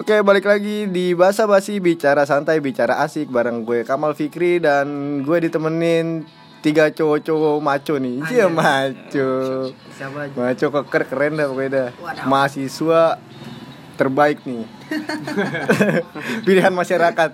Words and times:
Oke 0.00 0.16
balik 0.24 0.48
lagi 0.48 0.88
di 0.88 1.12
Basa 1.12 1.44
Basi 1.44 1.76
Bicara 1.76 2.24
santai 2.24 2.56
Bicara 2.64 3.04
asik 3.04 3.28
Bareng 3.28 3.68
gue 3.68 3.84
Kamal 3.84 4.16
Fikri 4.16 4.56
Dan 4.56 5.20
gue 5.28 5.38
ditemenin 5.44 6.24
Tiga 6.60 6.92
cowok-cowok 6.92 7.56
maco 7.64 7.96
nih. 7.96 8.20
Iya 8.36 8.52
maco. 8.52 9.32
Siapa 9.96 10.28
aja? 10.28 10.36
Maco 10.36 10.66
keker 10.68 11.02
keren 11.08 11.40
dah 11.40 11.48
pokoknya 11.48 11.70
dah. 11.72 11.88
Mahasiswa 12.28 13.16
terbaik 13.96 14.44
nih. 14.44 14.68
Pilihan 16.44 16.68
masyarakat. 16.76 17.30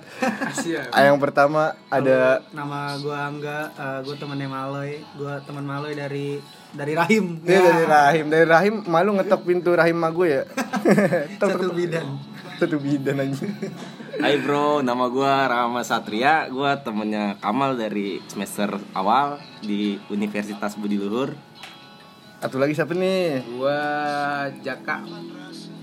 Ah, 0.95 1.11
Yang 1.11 1.19
pertama 1.19 1.75
ada 1.91 2.39
Nama 2.55 2.95
gua 3.03 3.27
Angga, 3.27 3.75
eh, 3.75 3.99
gua 4.07 4.15
temennya 4.15 4.47
Maloy, 4.47 5.03
gua 5.19 5.43
teman 5.43 5.67
Maloy 5.67 5.99
dari 5.99 6.39
dari 6.71 6.93
Rahim. 6.95 7.43
Ini 7.43 7.59
dari 7.59 7.83
Rahim. 7.83 8.25
Dari 8.31 8.47
Rahim 8.47 8.75
malu 8.87 9.11
ngetok 9.19 9.43
pintu 9.43 9.75
Rahim 9.75 9.99
sama 9.99 10.15
gue 10.15 10.29
ya. 10.29 10.43
Satu 11.43 11.75
bidan. 11.75 12.36
Satu 12.57 12.77
bidan 12.79 13.21
aja. 13.21 13.47
Hai 14.17 14.41
bro, 14.41 14.81
nama 14.81 15.07
gua 15.07 15.45
Rama 15.45 15.85
Satria, 15.85 16.49
gua 16.49 16.81
temennya 16.81 17.37
Kamal 17.37 17.77
dari 17.77 18.25
semester 18.27 18.81
awal 18.93 19.37
di 19.61 20.01
Universitas 20.09 20.73
Budi 20.75 20.97
Luhur. 20.97 21.37
Satu 22.39 22.57
lagi 22.57 22.73
siapa 22.73 22.93
nih? 22.93 23.45
gua 23.53 23.79
Jaka. 24.61 25.05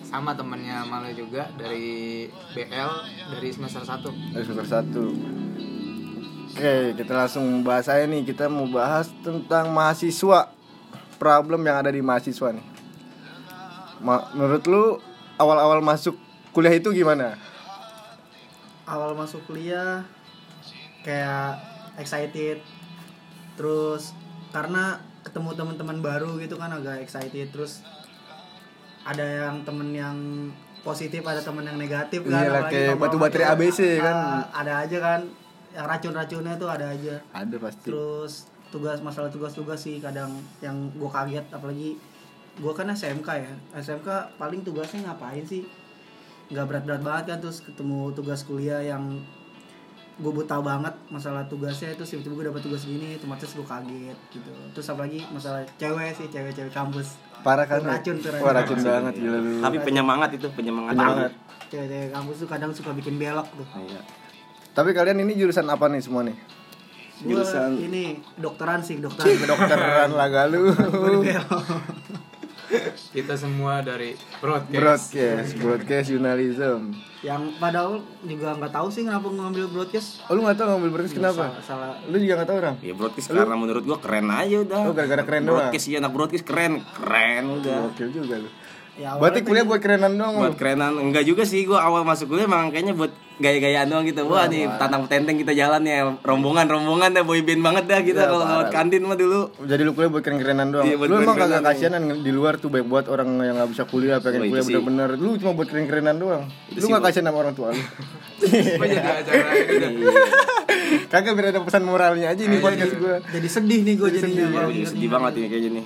Sama 0.03 0.33
temennya 0.33 0.85
Malu 0.85 1.09
juga 1.11 1.49
dari 1.53 2.29
BL 2.53 2.91
dari 3.33 3.49
semester 3.49 3.81
1 3.81 4.13
Dari 4.29 4.45
semester 4.45 4.85
1 4.85 4.93
Oke, 6.53 6.73
kita 6.93 7.13
langsung 7.17 7.65
bahas 7.65 7.89
aja 7.89 8.05
nih. 8.05 8.21
Kita 8.21 8.45
mau 8.45 8.69
bahas 8.69 9.09
tentang 9.21 9.73
mahasiswa. 9.73 10.53
Problem 11.17 11.65
yang 11.65 11.81
ada 11.81 11.89
di 11.89 11.97
mahasiswa 11.97 12.53
nih. 12.53 12.65
Ma- 13.99 14.29
Menurut 14.31 14.61
lu 14.65 14.83
awal-awal 15.33 15.81
masuk 15.81 16.13
kuliah 16.53 16.77
itu 16.77 16.93
gimana? 16.93 17.35
Awal 18.85 19.17
masuk 19.17 19.41
kuliah 19.49 20.05
kayak 21.01 21.57
excited. 21.97 22.61
Terus 23.57 24.13
karena 24.53 25.01
ketemu 25.25 25.49
teman-teman 25.57 25.97
baru 25.99 26.37
gitu 26.37 26.55
kan 26.61 26.69
agak 26.69 27.01
excited. 27.01 27.49
Terus 27.49 27.81
ada 29.03 29.25
yang 29.25 29.65
temen 29.65 29.91
yang 29.91 30.17
positif 30.85 31.25
ada 31.25 31.41
temen 31.41 31.65
yang 31.65 31.75
negatif 31.81 32.21
kan. 32.23 32.37
Iya 32.37 32.49
lah, 32.53 32.61
apalagi 32.69 32.75
kayak 32.77 32.95
batu 33.01 33.17
baterai 33.17 33.47
ABC 33.57 33.79
kan. 33.97 34.45
ada 34.53 34.73
aja 34.85 34.97
kan. 35.01 35.21
Yang 35.73 35.85
racun-racunnya 35.89 36.53
tuh 36.61 36.69
ada 36.69 36.85
aja. 36.93 37.15
Ada 37.33 37.55
pasti. 37.57 37.89
Terus 37.89 38.33
tugas 38.69 39.01
masalah 39.01 39.33
tugas-tugas 39.33 39.81
sih 39.81 39.97
kadang 39.97 40.37
yang 40.61 40.93
gue 40.93 41.09
kaget. 41.09 41.49
Apalagi 41.49 41.97
gue 42.61 42.73
kan 42.77 42.85
SMK 42.93 43.29
ya. 43.41 43.53
SMK 43.73 44.37
paling 44.37 44.61
tugasnya 44.61 45.09
ngapain 45.09 45.41
sih 45.41 45.65
nggak 46.45 46.65
berat-berat 46.65 47.01
banget 47.01 47.23
kan 47.25 47.37
terus 47.39 47.59
ketemu 47.59 48.11
tugas 48.11 48.41
kuliah 48.41 48.79
yang 48.79 49.21
gue 50.13 50.29
buta 50.29 50.59
banget 50.59 50.93
masalah 51.07 51.41
tugasnya 51.43 51.89
itu 51.91 52.05
tiba-tiba 52.05 52.33
gue 52.35 52.45
dapat 52.47 52.61
tugas 52.61 52.83
gini 52.83 53.17
otomatis 53.17 53.49
gue 53.49 53.63
kaget 53.63 54.17
gitu 54.29 54.51
terus 54.71 54.85
apalagi 54.85 55.25
masalah 55.27 55.65
cewek 55.73 56.13
sih 56.13 56.27
cewek-cewek 56.27 56.69
kampus 56.69 57.17
Parah 57.41 57.67
kan? 57.67 57.83
Racun 57.83 58.15
tuh, 58.17 58.31
Wah 58.39 58.55
racun. 58.55 58.79
banget 58.79 59.19
gila 59.19 59.35
lu 59.35 59.59
Tapi 59.59 59.75
penyemangat 59.83 60.31
itu, 60.31 60.47
penyemangat. 60.49 60.95
Penyemangat. 60.95 61.31
cewek-cewek 61.67 62.09
kampus 62.09 62.35
tuh 62.37 62.47
kadang 62.47 62.71
suka 62.71 62.93
bikin 62.93 63.17
belok 63.17 63.47
tuh 63.51 63.67
Iya. 63.75 63.99
Tapi 64.71 64.89
kalian 64.89 65.19
ini 65.19 65.35
jurusan 65.35 65.65
apa 65.65 65.85
nih 65.87 65.99
semua 65.99 66.23
nih? 66.23 66.37
Jurusan- 67.19 67.77
ini 67.77 68.19
dokteran 68.35 68.79
sih 68.79 68.97
dokteran 68.97 69.33
Kedokteran 69.33 70.09
lah 70.11 70.27
galu 70.29 70.71
kita 73.15 73.33
semua 73.37 73.79
dari 73.85 74.17
broadcast 74.41 74.73
Broadcast, 75.13 75.51
broadcast 75.61 76.07
journalism 76.09 76.93
yang 77.23 77.55
padahal 77.55 78.03
juga 78.27 78.51
nggak 78.59 78.73
tahu 78.75 78.87
sih 78.91 79.07
kenapa 79.07 79.31
ngambil 79.31 79.71
broadcast 79.71 80.19
Oh 80.27 80.35
lu 80.35 80.43
gak 80.43 80.59
tau 80.59 80.75
ngambil 80.75 80.91
broadcast 80.91 81.15
kenapa? 81.15 81.55
salah, 81.55 81.63
salah 81.63 81.91
Lu 82.11 82.19
juga 82.19 82.43
gak 82.43 82.47
tau 82.51 82.57
orang? 82.59 82.75
Ya 82.83 82.91
broadcast 82.91 83.27
karena 83.31 83.55
menurut 83.55 83.83
gua 83.87 83.97
keren 84.03 84.27
aja 84.27 84.57
udah. 84.59 84.81
Oh, 84.83 84.91
gara-gara 84.91 85.23
keren 85.23 85.47
doang. 85.47 85.71
Broadcast 85.71 85.87
iya 85.87 85.97
anak 86.03 86.11
broadcast 86.11 86.43
keren, 86.43 86.83
keren 86.83 87.43
udah. 87.47 87.79
Gokil 87.95 88.09
juga 88.11 88.35
lu 88.43 88.49
ya 88.93 89.17
Berarti 89.17 89.39
kuliah 89.41 89.65
buat 89.65 89.81
kerenan 89.81 90.13
doang 90.19 90.33
lu? 90.37 90.41
Buat 90.51 90.57
kerenan 90.59 90.93
enggak 90.99 91.25
juga 91.25 91.43
sih 91.47 91.65
gua 91.65 91.81
awal 91.81 92.05
masuk 92.05 92.29
kuliah 92.29 92.45
emang 92.45 92.69
kayaknya 92.69 92.93
buat 92.93 93.09
gaya-gayaan 93.35 93.87
doang 93.87 94.03
gitu. 94.03 94.21
Wah, 94.23 94.45
nih 94.45 94.69
tantang 94.75 95.05
tenteng 95.05 95.35
kita 95.35 95.51
jalan 95.51 95.81
ya. 95.81 96.05
Rombongan-rombongan 96.19 97.09
dah 97.11 97.21
boyband 97.21 97.59
banget 97.59 97.83
dah 97.85 97.99
kita 97.99 98.19
Ya, 98.19 98.27
kalau 98.27 98.41
parah. 98.41 98.53
lewat 98.59 98.67
kantin 98.69 99.01
mah 99.01 99.15
dulu. 99.15 99.49
Jadi 99.59 99.81
lu 99.81 99.91
kuliah 99.91 100.09
buat 100.09 100.21
keren-kerenan 100.21 100.67
doang. 100.69 100.83
Iya, 100.83 100.95
buat 100.95 101.07
lu 101.07 101.15
emang 101.19 101.35
kagak 101.35 101.61
kasianan 101.63 102.01
di 102.19 102.31
luar 102.31 102.55
tuh 102.55 102.69
baik 102.69 102.85
buat 102.85 103.05
orang 103.05 103.29
yang 103.39 103.55
nggak 103.55 103.71
bisa 103.71 103.83
kuliah 103.83 104.17
pengen 104.17 104.39
Oh, 104.39 104.49
kuliah 104.49 104.63
bener-bener. 104.63 105.09
Lu 105.15 105.35
cuma 105.35 105.51
buat 105.53 105.65
keren-kerenan 105.65 106.15
doang. 106.15 106.43
lu 106.45 106.75
Itu 106.75 106.85
nggak 106.91 107.03
kasihan 107.03 107.25
sama 107.25 107.37
orang 107.39 107.53
tua 107.53 107.69
lu. 107.69 107.81
Jadi 108.35 108.57
kagak 111.05 111.33
biar 111.33 111.47
ada 111.49 111.61
pesan 111.61 111.83
moralnya 111.83 112.29
aja 112.29 112.41
nih 112.41 112.59
podcast 112.59 112.93
gua. 112.95 113.17
jadi 113.25 113.47
sedih 113.47 113.81
nih 113.81 113.95
gue 113.95 114.09
jadinya 114.11 114.43
Iya, 114.43 114.49
kalau 114.51 114.69
iya, 114.69 114.77
inget 114.77 114.91
sedih 114.91 115.09
banget 115.09 115.31
ini 115.33 115.47
kayak 115.47 115.63
gini. 115.63 115.81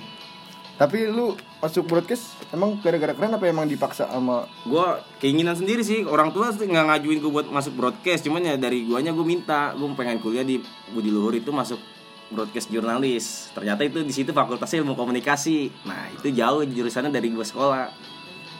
Tapi 0.78 1.10
lu 1.10 1.34
masuk 1.58 1.90
broadcast 1.90 2.38
emang 2.54 2.78
gara-gara 2.78 3.10
keren 3.10 3.34
apa 3.34 3.50
emang 3.50 3.66
dipaksa 3.66 4.06
sama 4.06 4.46
Gua 4.62 5.02
keinginan 5.18 5.58
sendiri 5.58 5.82
sih. 5.82 6.06
Orang 6.06 6.30
tua 6.30 6.54
sih 6.54 6.70
nggak 6.70 6.86
ngajuin 6.86 7.18
gue 7.18 7.32
buat 7.34 7.50
masuk 7.50 7.74
broadcast. 7.74 8.22
Cuman 8.22 8.46
ya 8.46 8.54
dari 8.54 8.86
guanya 8.86 9.10
gue 9.10 9.26
minta. 9.26 9.74
Gue 9.74 9.90
pengen 9.98 10.22
kuliah 10.22 10.46
di 10.46 10.62
Budi 10.94 11.10
Luhur 11.10 11.34
itu 11.34 11.50
masuk 11.50 11.82
broadcast 12.30 12.70
jurnalis. 12.70 13.50
Ternyata 13.58 13.82
itu 13.82 14.06
di 14.06 14.14
situ 14.14 14.30
fakultasnya 14.30 14.86
ilmu 14.86 14.94
komunikasi. 14.94 15.74
Nah 15.82 16.14
itu 16.14 16.30
jauh 16.30 16.62
jurusannya 16.62 17.10
dari 17.10 17.34
gue 17.34 17.42
sekolah 17.42 17.90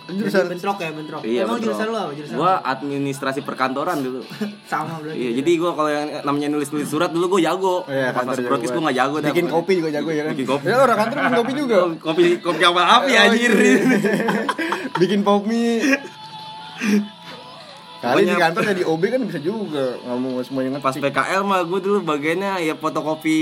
jurusan 0.08 0.44
bentrok 0.46 0.78
ya 0.78 0.90
bentrok 0.90 1.20
iya 1.22 1.40
emang 1.42 1.56
betul. 1.56 1.64
jurusan 1.68 1.86
lu 1.86 1.96
apa 1.96 2.12
jurusan 2.12 2.34
gua 2.34 2.52
administrasi 2.62 3.40
perkantoran 3.40 3.98
dulu 3.98 4.24
sama 4.70 4.98
berarti 4.98 5.16
iya 5.16 5.30
jadi 5.36 5.52
gue 5.54 5.70
kalau 5.70 5.90
yang 5.90 6.04
namanya 6.22 6.48
nulis 6.48 6.68
nulis 6.68 6.86
surat 6.86 7.08
dulu 7.08 7.36
gue 7.36 7.44
jago 7.44 7.84
Iya, 7.84 8.10
pas 8.10 8.22
kantor 8.22 8.30
masuk 8.30 8.44
broadcast 8.46 8.70
banget. 8.70 8.82
nggak 8.82 8.96
jago 8.96 9.16
dah 9.16 9.28
bikin 9.28 9.46
kopi 9.46 9.72
juga 9.74 9.90
jago 9.90 10.08
ya 10.08 10.22
kan? 10.22 10.32
Bikin 10.32 10.46
kopi. 10.46 10.64
Ya 10.64 10.76
orang 10.78 10.98
kantor 10.98 11.16
bikin 11.18 11.34
kopi 11.36 11.52
juga. 11.54 11.76
kopi 12.06 12.24
kopi 12.38 12.62
apa 12.64 12.82
api 12.96 13.10
Oh, 13.10 13.22
anjir 13.22 13.52
iya. 13.54 13.78
bikin 14.94 15.20
pop 15.20 15.42
mie. 15.44 15.76
Kali 17.98 18.22
di 18.22 18.36
kantor 18.36 18.62
jadi 18.64 18.82
OB 18.86 19.02
kan 19.04 19.20
bisa 19.26 19.40
juga 19.40 19.98
ngomong 20.04 20.38
semuanya 20.40 20.78
pas 20.78 20.94
ngetik. 20.94 21.10
PKL 21.10 21.42
mah 21.42 21.66
gue 21.66 21.80
dulu 21.82 21.98
bagiannya 22.00 22.62
ya 22.62 22.74
fotokopi 22.74 23.38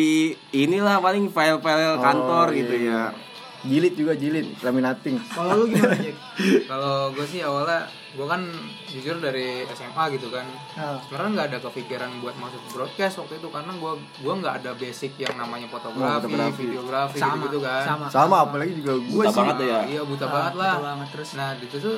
inilah 0.51 0.97
paling 0.99 1.29
file-file 1.29 2.01
kantor 2.01 2.47
Oh, 2.49 2.57
gitu 2.57 2.75
iya. 2.75 3.13
ya 3.13 3.25
Jilid 3.67 3.95
juga 3.95 4.13
jilid, 4.13 4.47
laminating. 4.61 5.19
kalau 5.27 5.53
lu 5.57 5.65
gimana 5.69 5.97
Jack 5.97 6.17
kalau 6.71 7.11
gue 7.11 7.27
sih 7.27 7.41
awalnya 7.41 7.83
gue 8.13 8.25
kan 8.25 8.41
jujur 8.87 9.19
dari 9.19 9.47
SMA 9.69 10.05
gitu 10.13 10.29
kan. 10.29 10.47
Nah, 10.73 10.97
sebenarnya 10.99 11.31
nggak 11.33 11.47
ada 11.49 11.59
kepikiran 11.61 12.11
buat 12.19 12.33
masuk 12.35 12.63
broadcast 12.71 13.19
waktu 13.19 13.37
itu 13.37 13.49
karena 13.49 13.73
gue 13.73 13.93
gua 14.23 14.35
nggak 14.37 14.55
ada 14.57 14.71
basic 14.73 15.13
yang 15.17 15.35
namanya 15.35 15.67
fotografi, 15.67 16.25
fotografi. 16.25 16.63
videografi 16.65 17.19
sama 17.19 17.45
gitu, 17.45 17.59
kan. 17.61 17.83
sama 17.85 18.05
Sama 18.07 18.37
apalagi 18.43 18.73
juga 18.75 18.93
gue 18.97 19.13
Buta 19.13 19.29
sih. 19.29 19.39
banget 19.39 19.57
ya. 19.63 19.79
Iya 19.91 20.03
buta 20.03 20.25
Ah, 20.25 20.31
banget 20.31 20.55
lah. 20.55 20.73
buta 20.73 20.87
banget 20.87 21.09
terus? 21.11 21.31
Nah 21.35 21.49
di 21.53 21.67
situ 21.67 21.93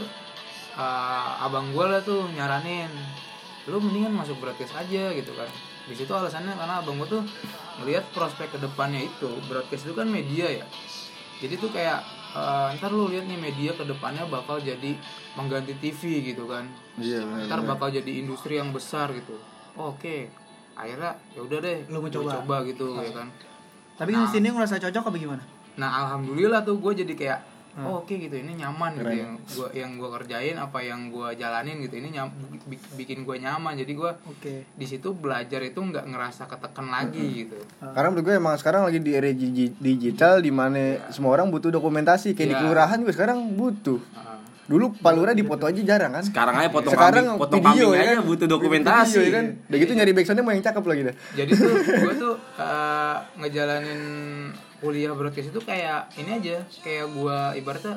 uh, 0.75 1.45
abang 1.45 1.67
gue 1.69 1.85
lah 1.85 2.01
tuh 2.01 2.27
nyaranin 2.31 2.91
lu 3.67 3.77
mendingan 3.79 4.15
masuk 4.15 4.39
broadcast 4.39 4.75
aja 4.75 5.13
gitu 5.13 5.33
kan. 5.33 5.49
Di 5.85 5.95
situ 5.95 6.09
alasannya 6.09 6.53
karena 6.53 6.81
abang 6.81 6.97
gue 6.97 7.09
tuh 7.11 7.23
melihat 7.79 8.05
prospek 8.11 8.49
ke 8.51 8.59
depannya 8.59 9.05
itu 9.05 9.29
broadcast 9.45 9.85
itu 9.85 9.95
kan 9.95 10.07
media 10.07 10.49
ya 10.55 10.67
jadi 11.39 11.55
tuh 11.57 11.71
kayak 11.71 11.99
uh, 12.35 12.75
ntar 12.77 12.91
lu 12.91 13.07
lihat 13.09 13.27
nih 13.27 13.39
media 13.39 13.71
ke 13.73 13.87
depannya 13.87 14.27
bakal 14.27 14.59
jadi 14.59 14.95
mengganti 15.35 15.75
TV 15.79 16.35
gitu 16.35 16.51
kan. 16.51 16.67
Iya, 16.99 17.23
benar, 17.23 17.47
ntar 17.47 17.61
benar. 17.63 17.71
bakal 17.79 17.89
jadi 17.95 18.11
industri 18.19 18.59
yang 18.59 18.75
besar 18.75 19.11
gitu. 19.15 19.39
Oh, 19.79 19.95
oke. 19.95 20.29
Akhirnya 20.79 21.15
ya 21.35 21.41
udah 21.43 21.59
deh 21.59 21.79
Lu 21.91 21.99
mau 22.03 22.11
coba. 22.11 22.31
coba 22.43 22.57
gitu 22.67 22.99
ya 22.99 23.11
kan. 23.11 23.29
Tapi 23.99 24.15
di 24.15 24.27
sini 24.31 24.47
ngerasa 24.51 24.79
cocok 24.79 25.11
apa 25.11 25.17
gimana? 25.19 25.43
Nah 25.75 25.91
alhamdulillah 26.07 26.63
tuh 26.63 26.79
gue 26.79 27.03
jadi 27.03 27.15
kayak 27.15 27.41
Hmm. 27.79 27.87
oh, 27.87 28.03
oke 28.03 28.11
gitu 28.11 28.35
ini 28.35 28.59
nyaman 28.59 28.91
gitu 28.93 29.07
Keren. 29.07 29.17
yang 29.17 29.33
gua 29.49 29.69
yang 29.71 29.91
gua 29.95 30.09
kerjain 30.13 30.57
apa 30.57 30.79
yang 30.81 31.01
gua 31.09 31.31
jalanin 31.33 31.79
gitu 31.79 31.95
ini 31.95 32.11
nyam, 32.11 32.27
bi- 32.67 32.83
bikin 32.97 33.23
gue 33.23 33.39
nyaman 33.39 33.79
jadi 33.79 33.93
gue 33.93 34.11
oke 34.27 34.55
di 34.69 34.83
situ 34.85 35.09
belajar 35.13 35.63
itu 35.63 35.79
nggak 35.79 36.05
ngerasa 36.05 36.45
ketekan 36.45 36.89
lagi 36.89 37.23
gitu 37.41 37.55
Karena 37.79 38.09
menurut 38.09 38.25
gue 38.25 38.35
emang 38.35 38.55
sekarang 38.55 38.83
lagi 38.83 38.99
di 38.99 39.13
era 39.13 39.29
digi- 39.29 39.79
digital 39.79 40.39
di 40.39 40.51
mana 40.51 40.79
semua 41.09 41.33
orang 41.33 41.49
butuh 41.49 41.71
dokumentasi 41.71 42.35
kayak 42.35 42.45
di 42.45 42.53
Iya. 42.53 42.61
kelurahan 42.61 42.99
juga 42.99 43.15
sekarang 43.15 43.39
butuh. 43.53 44.03
Ah. 44.13 44.27
Dulu 44.65 44.99
Pak 44.99 45.13
Lurah 45.15 45.33
dipoto 45.33 45.65
aja 45.65 45.81
jarang 45.81 46.13
kan? 46.13 46.21
sekarang 46.21 46.55
aja 46.57 46.69
potong 46.69 46.93
sekarang 46.93 47.25
kambing 47.25 47.41
potong 47.41 47.61
video 47.63 47.73
kambing 47.87 47.89
ya 47.89 48.03
aja 48.03 48.11
kan? 48.11 48.19
butuh 48.21 48.37
Video, 48.43 48.55
dokumentasi 48.55 49.17
ya 49.19 49.31
kan? 49.31 49.45
Udah 49.65 49.79
gitu 49.79 49.93
nyari 49.95 50.13
backsoundnya 50.13 50.43
mau 50.43 50.53
yang 50.53 50.61
cakep 50.61 50.85
lagi 50.85 51.03
dah. 51.05 51.15
jadi 51.33 51.51
tuh 51.55 51.73
gue 51.79 52.15
tuh 52.19 52.35
uh, 52.59 53.17
ngejalanin 53.39 54.01
kuliah 54.79 55.11
broadcast 55.11 55.49
itu 55.49 55.61
kayak 55.61 56.07
ini 56.15 56.31
aja 56.35 56.57
kayak 56.81 57.07
gue 57.09 57.39
ibaratnya 57.57 57.97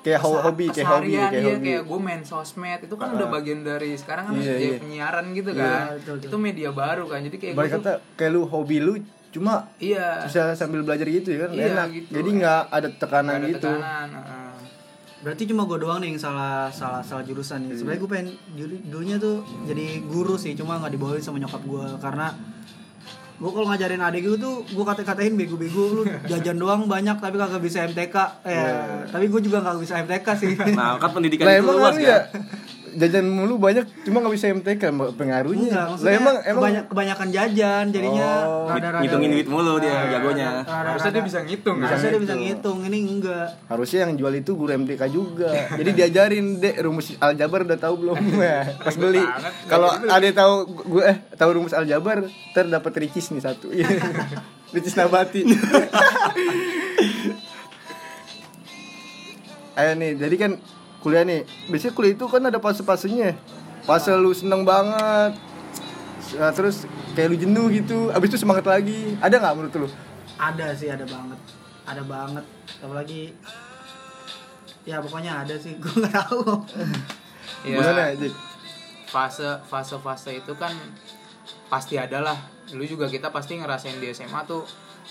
Kayak 0.00 0.20
ho- 0.22 0.40
hobi, 0.40 0.64
kayak 0.66 0.88
hobi, 0.88 1.12
kayak 1.12 1.28
iya, 1.34 1.44
hobi. 1.52 1.60
kayak 1.62 1.82
gue 1.84 1.98
main 2.00 2.22
sosmed 2.22 2.80
itu 2.80 2.94
kan 2.94 3.12
udah 3.12 3.28
bagian 3.28 3.60
dari 3.60 3.92
sekarang 3.94 4.24
kan 4.26 4.34
Iya, 4.34 4.48
jadi 4.48 4.64
iya. 4.66 4.78
penyiaran 4.78 5.24
gitu 5.30 5.50
Iya, 5.50 5.60
kan 5.60 5.82
betul, 5.92 6.14
betul. 6.16 6.26
itu 6.26 6.36
media 6.40 6.70
baru 6.72 7.04
kan 7.04 7.20
jadi 7.20 7.36
kayak 7.36 7.52
Balik 7.54 7.70
tuh 7.70 7.80
kata 7.80 7.92
kayak 8.16 8.30
lu 8.30 8.42
hobi 8.44 8.76
lu 8.78 8.92
cuma 9.30 9.68
iya 9.76 10.24
bisa 10.24 10.56
sambil 10.56 10.80
belajar 10.80 11.04
gitu 11.04 11.28
ya 11.30 11.44
kan 11.44 11.50
Iya, 11.52 11.64
enak. 11.70 11.86
gitu. 11.92 12.08
Jadi 12.16 12.28
nggak 12.34 12.60
ada 12.66 12.88
tekanan 12.90 13.28
nggak 13.28 13.36
ada 13.36 13.48
gitu. 13.52 13.68
tekanan 13.68 14.08
heeh. 14.10 14.48
berarti 15.20 15.42
cuma 15.44 15.62
gue 15.64 15.78
doang 15.78 15.98
nih 16.00 16.08
yang 16.08 16.18
salah 16.18 16.72
salah 16.72 17.04
salah 17.04 17.20
jurusan 17.20 17.60
nih 17.62 17.76
sebenarnya 17.76 18.00
gue 18.00 18.10
pengen 18.10 18.28
dulu- 18.50 18.82
dulunya 18.82 19.16
tuh 19.16 19.36
jadi 19.62 19.86
guru 20.02 20.34
sih 20.34 20.56
cuma 20.56 20.80
nggak 20.80 20.96
dibawain 20.96 21.20
sama 21.20 21.36
nyokap 21.36 21.60
gue 21.62 21.86
karena 22.00 22.32
gue 23.40 23.50
kalau 23.56 23.66
ngajarin 23.72 24.04
adik 24.04 24.20
gue 24.28 24.36
tuh 24.36 24.68
gue 24.68 24.84
kata-katain 24.84 25.32
bego-bego 25.32 25.84
lu. 25.96 26.02
Jajan 26.28 26.60
doang 26.60 26.84
banyak 26.84 27.16
tapi 27.16 27.40
kagak 27.40 27.64
bisa 27.64 27.88
MTK 27.88 28.16
ya 28.44 28.64
tapi 29.08 29.32
gue 29.32 29.40
juga 29.40 29.64
kagak 29.64 29.80
bisa 29.80 29.96
MTK 30.04 30.26
sih. 30.36 30.52
Nah, 30.76 31.00
kan 31.00 31.10
pendidikan 31.16 31.48
Lah 31.48 31.56
itu 31.56 31.72
luas 31.72 31.96
ya. 31.96 32.04
ya 32.04 32.18
jajan 32.92 33.22
mulu 33.24 33.54
banyak 33.56 33.86
cuma 34.02 34.18
nggak 34.18 34.34
bisa 34.34 34.46
MTK 34.48 34.82
pengaruhnya. 35.12 35.70
Enggak, 35.70 35.86
lah 35.98 36.10
emang 36.12 36.36
emang 36.40 36.56
kebanyak- 36.60 36.86
kebanyakan 36.88 37.28
jajan 37.30 37.84
jadinya. 37.88 38.30
Oh, 38.42 38.66
rada-rada. 38.66 39.00
Ngitungin 39.00 39.30
duit 39.30 39.46
mulu 39.46 39.74
dia 39.76 39.94
jagonya. 40.08 40.48
rada-rada- 40.60 40.88
Harusnya 40.90 41.12
dia 41.12 41.22
bisa 41.22 41.38
ngitung 41.40 41.76
kan. 41.76 41.86
harusnya 41.86 42.10
dia 42.10 42.20
bisa 42.20 42.34
ngitung 42.34 42.78
ini 42.82 42.98
enggak. 43.02 43.48
Harusnya 43.66 43.98
yang 44.02 44.12
jual 44.14 44.32
itu 44.32 44.50
guru 44.52 44.70
MTK 44.74 45.02
juga. 45.06 45.50
Jadi 45.72 45.90
diajarin 45.92 46.46
dek 46.56 46.76
rumus 46.80 47.14
aljabar 47.16 47.62
udah 47.62 47.76
tahu 47.76 47.94
belum? 47.98 48.16
Pas 48.86 48.94
beli. 48.94 49.22
kalau 49.66 49.90
ada 49.90 50.26
tahu 50.30 50.54
gue 50.90 51.02
eh 51.04 51.16
tahu 51.34 51.50
rumus 51.52 51.72
aljabar 51.72 52.24
ter 52.50 52.64
dapat 52.64 52.92
ricis 52.98 53.28
nih 53.28 53.40
satu. 53.40 53.70
Ricis 54.70 54.94
nabati. 54.94 55.42
Ayo 59.72 59.92
nih 59.94 60.14
jadi 60.14 60.36
kan 60.36 60.52
kuliah 61.00 61.24
nih. 61.24 61.42
Biasanya 61.66 61.92
kuliah 61.92 62.12
itu 62.12 62.24
kan 62.24 62.42
ada 62.42 62.58
fase-fasenya. 62.58 63.34
Fase 63.82 64.12
lu 64.14 64.30
seneng 64.30 64.62
banget. 64.62 65.32
Nah, 66.36 66.52
terus 66.52 66.84
kayak 67.12 67.28
lu 67.28 67.36
jenuh 67.36 67.66
gitu. 67.70 68.12
Abis 68.12 68.30
itu 68.30 68.38
semangat 68.38 68.62
lagi. 68.64 69.16
Ada 69.18 69.36
nggak 69.36 69.54
menurut 69.56 69.74
lu? 69.76 69.88
Ada 70.36 70.72
sih 70.72 70.86
ada 70.86 71.02
banget. 71.04 71.40
Ada 71.84 72.02
banget. 72.04 72.44
Apalagi 72.78 73.34
ya 74.84 75.00
pokoknya 75.00 75.42
ada 75.42 75.54
sih. 75.56 75.76
Gue 75.82 75.92
nggak 75.98 76.14
tahu. 76.14 76.64
Iya. 77.60 77.76
gimana 77.76 78.02
Jik? 78.14 78.32
fase 79.10 79.42
fase 79.66 79.98
fase 79.98 80.30
itu 80.32 80.52
kan 80.54 80.70
pasti 81.66 81.98
ada 81.98 82.22
lah. 82.22 82.38
Lu 82.72 82.86
juga 82.86 83.04
kita 83.04 83.28
pasti 83.28 83.58
ngerasain 83.58 83.98
di 83.98 84.08
SMA 84.14 84.46
tuh 84.46 84.62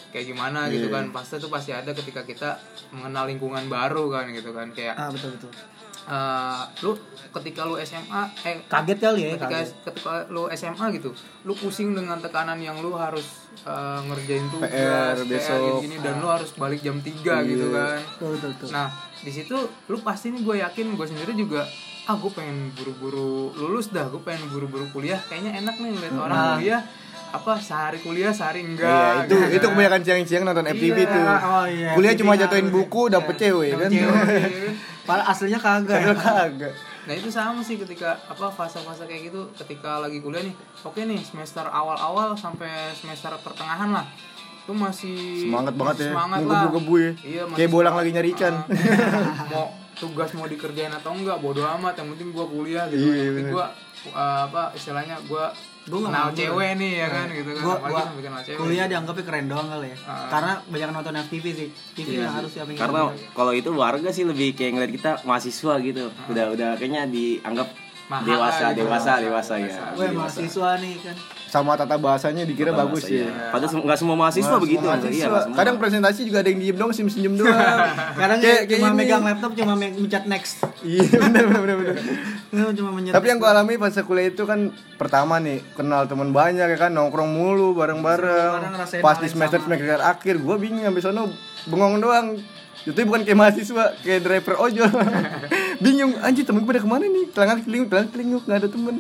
kayak 0.10 0.26
gimana 0.26 0.72
gitu 0.72 0.88
Iya. 0.88 0.96
kan. 0.96 1.06
Fase 1.12 1.36
tuh 1.38 1.52
pasti 1.52 1.76
ada 1.76 1.92
ketika 1.92 2.24
kita 2.24 2.58
mengenal 2.90 3.28
lingkungan 3.28 3.68
baru 3.68 4.08
kan 4.08 4.32
gitu 4.32 4.50
kan. 4.50 4.72
Kayak 4.72 4.96
ah 4.96 5.12
betul 5.12 5.36
betul 5.36 5.52
eh, 6.10 6.62
lu 6.82 6.98
ketika 7.30 7.62
lu 7.64 7.78
SMA 7.80 8.22
eh 8.42 8.66
kaget 8.66 8.98
kali 8.98 9.20
ya 9.22 9.30
ketika 9.36 9.48
kaget. 9.56 9.70
ketika 9.86 10.12
lu 10.28 10.50
SMA 10.52 10.86
gitu 10.92 11.14
lu 11.40 11.54
pusing 11.54 11.94
dengan 11.94 12.18
tekanan 12.18 12.58
yang 12.58 12.78
lu 12.78 12.92
harus 12.92 13.46
eh, 13.62 14.00
ngerjain 14.04 14.50
tugas 14.50 14.68
PR 14.68 15.18
besok. 15.24 15.80
gini, 15.80 15.96
dan 16.00 16.18
lu 16.18 16.28
harus 16.28 16.50
balik 16.54 16.82
jam 16.82 16.98
3 16.98 17.06
gitu 17.46 17.66
Iya. 17.68 17.78
kan 17.78 18.00
betul 18.18 18.30
betul, 18.34 18.50
betul. 18.52 18.68
Nah, 18.72 18.88
di 19.20 19.30
situ 19.30 19.58
lu 19.86 19.98
pasti 20.00 20.30
nih 20.30 20.42
gue 20.42 20.56
yakin 20.60 20.86
gue 20.92 21.06
sendiri 21.06 21.34
juga 21.34 21.62
ah 22.04 22.16
gue 22.16 22.32
pengen 22.32 22.74
buru-buru 22.74 23.30
lulus 23.54 23.90
dah, 23.90 24.08
gue 24.08 24.18
pengen 24.20 24.50
buru-buru 24.50 24.90
kuliah. 24.90 25.22
Kayaknya 25.22 25.62
enak 25.62 25.76
nih 25.78 25.90
ngeliat 25.92 26.14
orang 26.18 26.34
Nah. 26.34 26.50
kuliah 26.56 26.82
apa 27.32 27.54
sehari 27.56 27.98
kuliah 27.98 28.30
sehari 28.30 28.60
Iya, 28.60 28.68
enggak. 28.68 29.14
itu 29.22 29.36
gitu 29.36 29.46
itu 29.52 29.62
kan. 29.62 29.72
kebanyakan 29.72 30.02
siang-siang 30.02 30.44
nonton 30.44 30.66
FTV 30.68 30.98
Iya, 30.98 31.06
tuh. 31.08 31.24
oh 31.26 31.66
iya, 31.66 31.90
Kuliah 31.94 32.14
cuma 32.16 32.34
jatuhin 32.34 32.68
buku 32.68 33.02
dapet 33.08 33.36
cewek 33.36 33.70
Dapet 33.72 33.82
kan. 33.82 33.92
cewek, 33.92 34.14
kan. 34.16 34.52
Padahal 35.08 35.26
aslinya 35.28 35.60
kagak 35.60 35.98
ya. 36.00 36.14
Kagak. 36.14 36.74
Nah 37.02 37.14
itu 37.16 37.28
sama 37.28 37.60
sih 37.60 37.76
ketika 37.76 38.14
apa 38.24 38.46
fase-fase 38.48 39.04
kayak 39.04 39.22
gitu 39.28 39.42
ketika 39.56 39.98
lagi 39.98 40.20
kuliah 40.20 40.42
nih 40.42 40.54
oke 40.80 41.00
nih 41.00 41.18
semester 41.20 41.66
awal-awal 41.66 42.34
sampai 42.34 42.70
semester 42.94 43.34
pertengahan 43.40 43.90
lah 43.92 44.06
itu 44.60 44.72
masih 44.72 45.18
Semangat 45.42 45.74
banget 45.74 45.96
masih 45.96 46.04
ya. 46.04 46.12
semangat 46.12 46.40
lah 46.40 46.46
Menggebu-gebu 46.62 46.94
ya. 46.96 47.12
iya, 47.24 47.42
Kayak 47.50 47.70
bolang 47.72 47.96
lagi 47.96 48.10
nyari 48.12 48.30
ikan. 48.32 48.54
Ah, 48.54 48.66
mau 49.48 49.66
tugas 49.96 50.30
mau 50.32 50.46
dikerjain 50.46 50.94
atau 50.94 51.12
enggak 51.12 51.38
bodo 51.38 51.60
amat 51.60 51.92
yang 51.94 52.14
penting 52.14 52.30
gua 52.30 52.46
kuliah 52.46 52.86
gitu 52.88 53.02
Iya, 53.02 53.14
yang 53.16 53.34
penting 53.34 53.46
bener. 53.46 53.52
gua 53.52 53.66
uh, 54.14 54.42
apa 54.46 54.64
istilahnya 54.72 55.18
gua 55.26 55.50
Nggak 55.90 56.06
kenal 56.06 56.24
mau 56.24 56.38
cewek 56.38 56.70
nih 56.78 56.92
ya 56.96 57.08
kan 57.10 57.26
gitu 57.30 57.50
kan 57.50 57.64
Gua, 57.66 57.76
gua 57.82 58.04
kuliah 58.56 58.86
dianggapnya 58.86 59.24
keren 59.26 59.46
doang 59.50 59.68
kali 59.68 59.88
ya. 59.90 59.98
Ah. 60.06 60.30
Karena 60.30 60.54
banyak 60.64 60.90
nonton 60.94 61.14
FTV 61.20 61.46
sih. 61.50 61.70
TV 61.94 62.08
Iya 62.14 62.22
yang 62.24 62.34
harus 62.38 62.52
siapa 62.54 62.70
yang 62.70 62.80
Karena 62.80 63.00
nonton. 63.10 63.34
kalau 63.34 63.52
itu 63.52 63.70
warga 63.74 64.10
sih 64.10 64.24
lebih 64.24 64.54
kayak 64.54 64.72
ngeliat 64.78 64.92
kita 64.94 65.12
mahasiswa 65.26 65.74
gitu. 65.82 66.04
Udah 66.30 66.46
udah 66.54 66.70
kayaknya 66.78 67.10
dianggap 67.10 67.68
Mahal 68.06 68.26
dewasa, 68.26 68.66
gitu. 68.74 68.78
dewasa, 68.86 69.12
dewasa 69.22 69.54
ya. 69.58 69.94
gue 69.94 70.08
mahasiswa 70.14 70.70
nih 70.78 70.94
kan. 71.02 71.18
Sama 71.50 71.74
tata 71.74 71.98
bahasanya 71.98 72.46
dikira 72.46 72.70
Tata 72.70 72.86
bagus 72.86 73.04
bahasa, 73.04 73.10
ya. 73.12 73.26
iya. 73.26 73.50
Padahal 73.50 73.82
nggak 73.82 73.98
semua 73.98 74.16
mahasiswa 74.16 74.46
Nggak 74.48 74.62
begitu. 74.62 74.78
semua 74.80 74.86
Iya, 74.86 75.02
mahasiswa. 75.02 75.26
nggak 75.26 75.44
semua. 75.44 75.58
Kadang 75.58 75.76
presentasi 75.76 76.20
juga 76.24 76.38
ada 76.40 76.50
yang 76.50 76.60
diem 76.60 76.78
dong, 76.78 76.92
senyum-senyum 76.92 77.34
doang. 77.36 77.58
Kadang 78.22 78.40
Kayak- 78.40 78.64
kayak 78.64 78.80
cuma 78.80 78.88
ini. 78.88 78.98
megang 79.00 79.24
laptop 79.24 79.52
cuma 79.56 79.74
me- 79.74 79.96
mencet 79.96 80.24
next. 80.26 80.56
Iya, 80.80 81.02
benar 81.26 81.44
benar 81.44 81.60
benar 81.60 81.76
benar. 81.82 81.96
cuma 82.72 82.90
mencet 82.92 83.12
Tapi 83.12 83.26
yang 83.26 83.38
gue 83.38 83.50
alami 83.50 83.74
pas 83.76 83.94
kuliah 84.00 84.28
itu 84.28 84.44
kan 84.44 84.60
pertama 84.96 85.38
nih 85.38 85.66
kenal 85.74 86.06
teman 86.06 86.30
banyak 86.30 86.68
ya 86.68 86.78
kan 86.80 86.92
nongkrong 86.92 87.28
mulu 87.28 87.74
Bareng 87.74 88.00
bareng-bareng. 88.00 89.02
Pas 89.02 89.18
di 89.18 89.26
semester 89.26 89.58
sama. 89.60 89.74
semester 89.74 90.00
akhir 90.00 90.38
gue 90.38 90.56
bingung 90.56 90.84
sampai 90.84 91.02
sono 91.02 91.34
bengong 91.66 91.98
doang. 91.98 92.28
Itu 92.80 92.96
bukan 93.04 93.22
kayak 93.22 93.36
mahasiswa, 93.36 93.92
kayak 94.00 94.22
driver 94.24 94.56
ojol. 94.56 94.88
bingung, 95.84 96.16
anjir 96.20 96.44
temen 96.44 96.62
gue 96.62 96.70
pada 96.70 96.80
ke 96.80 96.88
mana 96.88 97.06
nih? 97.06 97.28
Telangak 97.30 97.60
telinguk, 97.62 97.88
telangak 97.88 98.12
telinguk, 98.12 98.44
gak 98.46 98.58
ada 98.58 98.70
temen. 98.70 98.96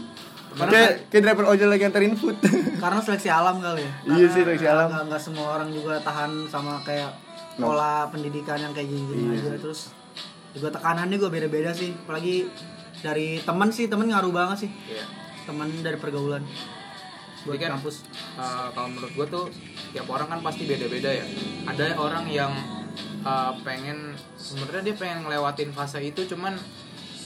Kayak 0.50 0.92
kayak 1.14 1.24
driver 1.24 1.46
ojol 1.46 1.70
lagi 1.70 1.84
anterin 1.86 2.16
food. 2.18 2.38
karena 2.84 3.00
seleksi 3.00 3.30
alam 3.30 3.62
kali 3.62 3.86
ya. 3.86 3.92
Iya 4.18 4.28
sih, 4.32 4.42
seleksi 4.42 4.66
alam. 4.66 4.88
Nggak, 4.90 5.04
nggak 5.14 5.22
semua 5.22 5.48
orang 5.60 5.70
juga 5.70 6.02
tahan 6.02 6.50
sama 6.50 6.82
kayak 6.82 7.12
No. 7.60 7.76
pola 7.76 8.08
pendidikan 8.08 8.56
yang 8.56 8.72
kayak 8.72 8.88
gini, 8.88 9.36
Iya. 9.36 9.52
aja 9.52 9.60
terus 9.60 9.92
juga 10.56 10.72
tekanannya 10.72 11.20
juga 11.20 11.28
beda-beda 11.28 11.76
sih 11.76 11.92
apalagi 11.92 12.48
dari 13.04 13.44
teman 13.44 13.68
sih 13.68 13.92
teman 13.92 14.08
ngaruh 14.08 14.32
banget 14.32 14.64
sih 14.64 14.72
Iya. 14.88 15.04
teman 15.44 15.68
dari 15.84 16.00
pergaulan 16.00 16.40
buat 17.44 17.60
Jadi 17.60 17.68
kan, 17.68 17.70
kampus 17.76 18.08
uh, 18.40 18.72
kalau 18.72 18.88
menurut 18.96 19.12
gue 19.12 19.28
tuh 19.28 19.46
tiap 19.92 20.08
orang 20.08 20.28
kan 20.28 20.40
pasti 20.40 20.72
beda-beda 20.72 21.12
ya 21.12 21.26
ada 21.68 22.00
orang 22.00 22.32
yang 22.32 22.52
uh, 23.28 23.52
pengen 23.60 24.16
sebenarnya 24.40 24.92
dia 24.92 24.96
pengen 24.96 25.28
ngelewatin 25.28 25.76
fase 25.76 26.00
itu 26.00 26.32
cuman 26.32 26.56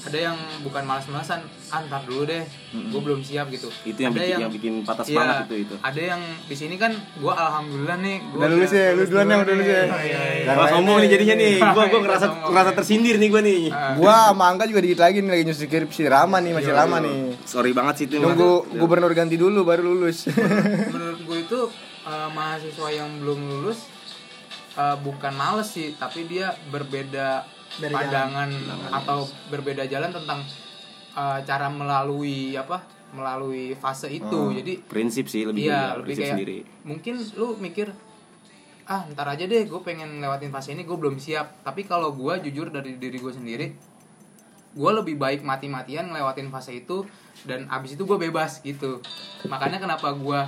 ada 0.03 0.17
yang 0.19 0.35
bukan 0.59 0.83
malas-malasan 0.83 1.39
antar 1.69 2.03
dulu 2.03 2.23
deh 2.23 2.44
gue 2.73 3.01
belum 3.01 3.19
siap 3.19 3.47
gitu 3.47 3.71
Itu 3.83 3.95
yang 3.97 4.11
ada 4.11 4.19
bikin, 4.19 4.35
yang 4.38 4.51
bikin 4.51 4.73
patah 4.83 5.01
Iya, 5.01 5.15
semangat 5.15 5.45
itu 5.45 5.55
itu. 5.63 5.75
ada 5.79 6.01
yang 6.03 6.21
di 6.44 6.55
sini 6.55 6.75
kan 6.75 6.91
gue 6.91 7.33
alhamdulillah 7.33 7.97
nih 7.97 8.15
gua 8.27 8.38
Udah 8.38 8.50
lulus 8.51 8.71
ya, 8.71 8.85
lu 8.91 9.03
duluan 9.03 9.25
yang 9.25 9.41
udah 9.41 9.53
lulus 9.53 9.63
ya. 9.65 9.79
nih. 9.79 9.88
Iya, 10.03 10.21
iya. 10.35 10.45
Yang 10.45 10.67
sombong 10.69 10.97
nih 11.00 11.09
jadinya 11.09 11.35
nih. 11.38 11.53
Gua 11.63 11.71
gua 11.73 11.88
Iya, 11.88 12.00
ngerasa 12.03 12.25
ngerasa 12.44 12.71
tersindir 12.75 13.15
nih 13.15 13.29
gua 13.29 13.41
nih. 13.41 13.61
Ah, 13.69 13.94
Gua 13.95 14.15
sama 14.29 14.44
Angga 14.45 14.65
juga 14.67 14.81
dikit 14.81 15.00
lagi 15.00 15.17
nih 15.19 15.31
lagi 15.31 15.44
nyusun 15.47 15.63
skripsi 15.63 16.01
lama 16.05 16.38
nih, 16.38 16.51
masih 16.51 16.73
lama 16.73 16.97
nih. 17.00 17.15
Sorry 17.44 17.71
banget 17.71 17.94
sih 17.95 18.05
itu. 18.05 18.19
Nunggu 18.19 18.51
gubernur 18.75 19.12
ganti 19.13 19.39
dulu 19.39 19.63
baru 19.63 19.88
lulus. 19.88 20.27
menurut 20.91 21.19
gue 21.27 21.38
itu 21.39 21.60
uh, 22.03 22.27
mahasiswa 22.29 22.88
yang 22.91 23.10
belum 23.17 23.39
lulus 23.39 23.88
uh, 24.75 25.00
bukan 25.00 25.31
males 25.31 25.69
sih 25.69 25.95
tapi 25.95 26.27
dia 26.27 26.51
berbeda 26.67 27.48
Beda 27.82 27.96
pandangan 27.96 28.50
atau 28.94 29.25
berbeda 29.50 29.89
jalan 29.89 30.13
tentang 30.13 30.46
uh, 31.18 31.39
cara 31.42 31.68
melalui 31.74 32.53
apa 32.53 32.86
melalui 33.13 33.77
fase 33.77 34.10
itu. 34.10 34.53
Jadi 34.53 34.82
prinsip 34.86 35.30
sih 35.30 35.46
lebih 35.46 35.70
iya 35.70 35.94
juga, 35.94 36.00
lebih 36.01 36.15
kayak 36.18 36.30
sendiri. 36.34 36.58
mungkin 36.86 37.15
lu 37.38 37.58
mikir 37.58 37.94
ah 38.84 39.08
ntar 39.15 39.32
aja 39.32 39.48
deh 39.48 39.63
gue 39.63 39.82
pengen 39.86 40.20
lewatin 40.20 40.51
fase 40.51 40.74
ini 40.74 40.86
gue 40.86 40.98
belum 40.98 41.18
siap. 41.18 41.65
Tapi 41.65 41.86
kalau 41.86 42.13
gue 42.13 42.34
jujur 42.50 42.74
dari 42.74 42.98
diri 42.98 43.18
gue 43.18 43.34
sendiri 43.34 43.68
gue 44.74 44.92
lebih 44.92 45.22
baik 45.22 45.46
mati-matian 45.46 46.10
ngelewatin 46.10 46.50
fase 46.50 46.74
itu 46.74 47.06
dan 47.46 47.70
abis 47.70 47.94
itu 47.94 48.03
gue 48.10 48.18
bebas 48.18 48.58
gitu. 48.65 49.06
Makanya 49.46 49.77
kenapa 49.77 50.10
gue 50.18 50.39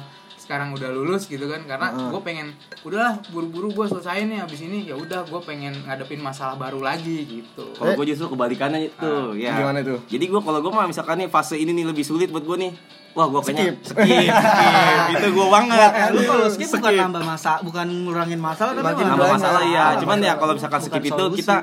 sekarang 0.46 0.70
udah 0.72 0.88
lulus 0.88 1.26
gitu 1.26 1.46
kan 1.46 1.66
karena 1.66 1.90
gue 1.92 2.22
pengen 2.22 2.54
udahlah 2.82 3.18
buru-buru 3.28 3.74
gue 3.74 3.86
selesai 3.90 4.24
nih 4.24 4.40
abis 4.40 4.62
ini 4.62 4.86
ya 4.86 4.94
udah 4.94 5.26
gue 5.26 5.42
pengen 5.42 5.74
ngadepin 5.82 6.22
masalah 6.22 6.54
baru 6.54 6.78
lagi 6.80 7.26
gitu 7.26 7.74
Kalau 7.74 7.92
gue 7.92 8.06
justru 8.06 8.30
kebalikannya 8.30 8.88
itu, 8.88 9.12
ya. 9.36 9.58
Gimana 9.58 9.82
tuh? 9.82 9.98
Jadi 10.06 10.26
gue 10.26 10.38
kalau 10.40 10.62
gue 10.62 10.70
mah 10.70 10.86
misalkan 10.86 11.18
nih 11.18 11.28
fase 11.28 11.56
ini 11.56 11.74
nih 11.74 11.86
lebih 11.86 12.02
sulit 12.02 12.30
buat 12.30 12.46
gue 12.46 12.58
nih, 12.60 12.72
wah 13.12 13.26
gue 13.26 13.42
kayaknya 13.42 13.74
Skip. 13.82 13.98
skip, 13.98 14.30
skip, 14.30 15.06
itu 15.18 15.28
gue 15.34 15.48
banget. 15.50 15.92
Eh, 15.92 16.08
lu 16.12 16.22
kalau 16.24 16.46
skip 16.48 16.70
bukan 16.70 16.94
nambah 16.94 17.24
masa 17.26 17.52
bukan 17.60 17.88
ngurangin 18.06 18.38
masalah 18.38 18.72
tapi 18.76 19.02
Nambah 19.02 19.28
masalah 19.34 19.64
ya, 19.66 19.98
cuman 19.98 20.18
ya 20.20 20.34
kalau 20.38 20.54
misalkan 20.54 20.80
Bukan 20.80 20.92
skip 20.94 21.04
itu 21.04 21.18
solusi. 21.18 21.40
kita 21.42 21.58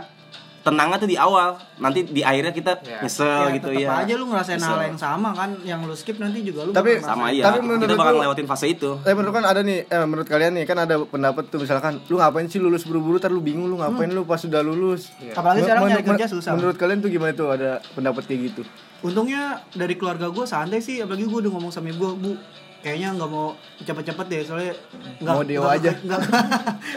tenangnya 0.62 0.96
tuh 0.96 1.06
di 1.06 1.14
awal, 1.14 1.48
nanti 1.76 2.00
di 2.04 2.20
akhirnya 2.20 2.50
kita 2.50 2.72
Ya. 2.80 3.02
nyesel 3.02 3.26
ya, 3.26 3.52
gitu 3.52 3.66
tetep 3.68 3.82
ya. 3.82 3.98
aja 3.98 4.12
lu 4.12 4.24
ngerasain 4.24 4.56
hal 4.56 4.70
Nyesel. 4.72 4.86
yang 4.86 4.96
sama 4.96 5.28
kan 5.32 5.50
yang 5.60 5.80
lu 5.80 5.90
skip 5.92 6.16
nanti 6.16 6.38
juga 6.40 6.62
lu 6.62 6.70
Tapi- 6.70 6.98
sama 6.98 7.28
iya. 7.28 7.44
Tapi 7.44 7.58
menurut 7.60 7.82
kita 7.82 7.94
bakal 7.94 8.06
lu- 8.08 8.18
ngelewatin 8.20 8.46
fase 8.46 8.66
itu. 8.68 8.90
Tapi 8.96 9.12
menurut 9.12 9.34
kan 9.34 9.44
ada 9.44 9.60
nih, 9.60 9.78
eh, 9.84 10.04
menurut 10.04 10.24
kalian 10.24 10.52
nih 10.52 10.64
kan 10.64 10.78
ada 10.78 10.94
pendapat 11.00 11.44
tuh 11.46 11.58
misalkan 11.58 11.98
lu 12.04 12.16
ngapain 12.16 12.46
sih 12.46 12.56
lulus 12.56 12.82
buru-buru, 12.82 13.18
tar 13.18 13.28
lu 13.28 13.38
bingung 13.38 13.66
lu 13.66 13.76
ngapain 13.76 14.06
lu 14.06 14.22
pas 14.22 14.38
sudah 14.38 14.60
lulus. 14.60 15.10
apalagi 15.28 15.62
sekarang 15.62 15.82
nyari 15.88 16.04
kerja 16.06 16.26
susah 16.26 16.52
Menurut 16.52 16.76
kalian 16.76 16.98
tuh 16.98 17.08
gimana 17.08 17.32
tuh 17.32 17.48
ada 17.48 17.70
pendapat 17.92 18.22
kayak 18.24 18.40
gitu? 18.48 18.62
untungnya 19.02 19.42
dari 19.72 19.94
keluarga 19.94 20.28
gue 20.28 20.44
santai 20.44 20.78
sih 20.78 20.96
apalagi 20.96 21.24
gue 21.24 21.38
udah 21.40 21.50
ngomong 21.50 21.68
sama 21.68 21.90
ibu 21.90 21.98
gue 21.98 22.12
bu 22.14 22.32
kayaknya 22.80 23.12
nggak 23.12 23.26
mau 23.26 23.50
cepet-cepet 23.80 24.26
deh 24.28 24.40
soalnya 24.44 24.74
nggak 25.18 25.34
Mau 25.34 25.42
dewa 25.42 25.62
nggak 25.64 25.74
aja. 25.76 25.90
ke- 25.90 26.02
nggak 26.06 26.20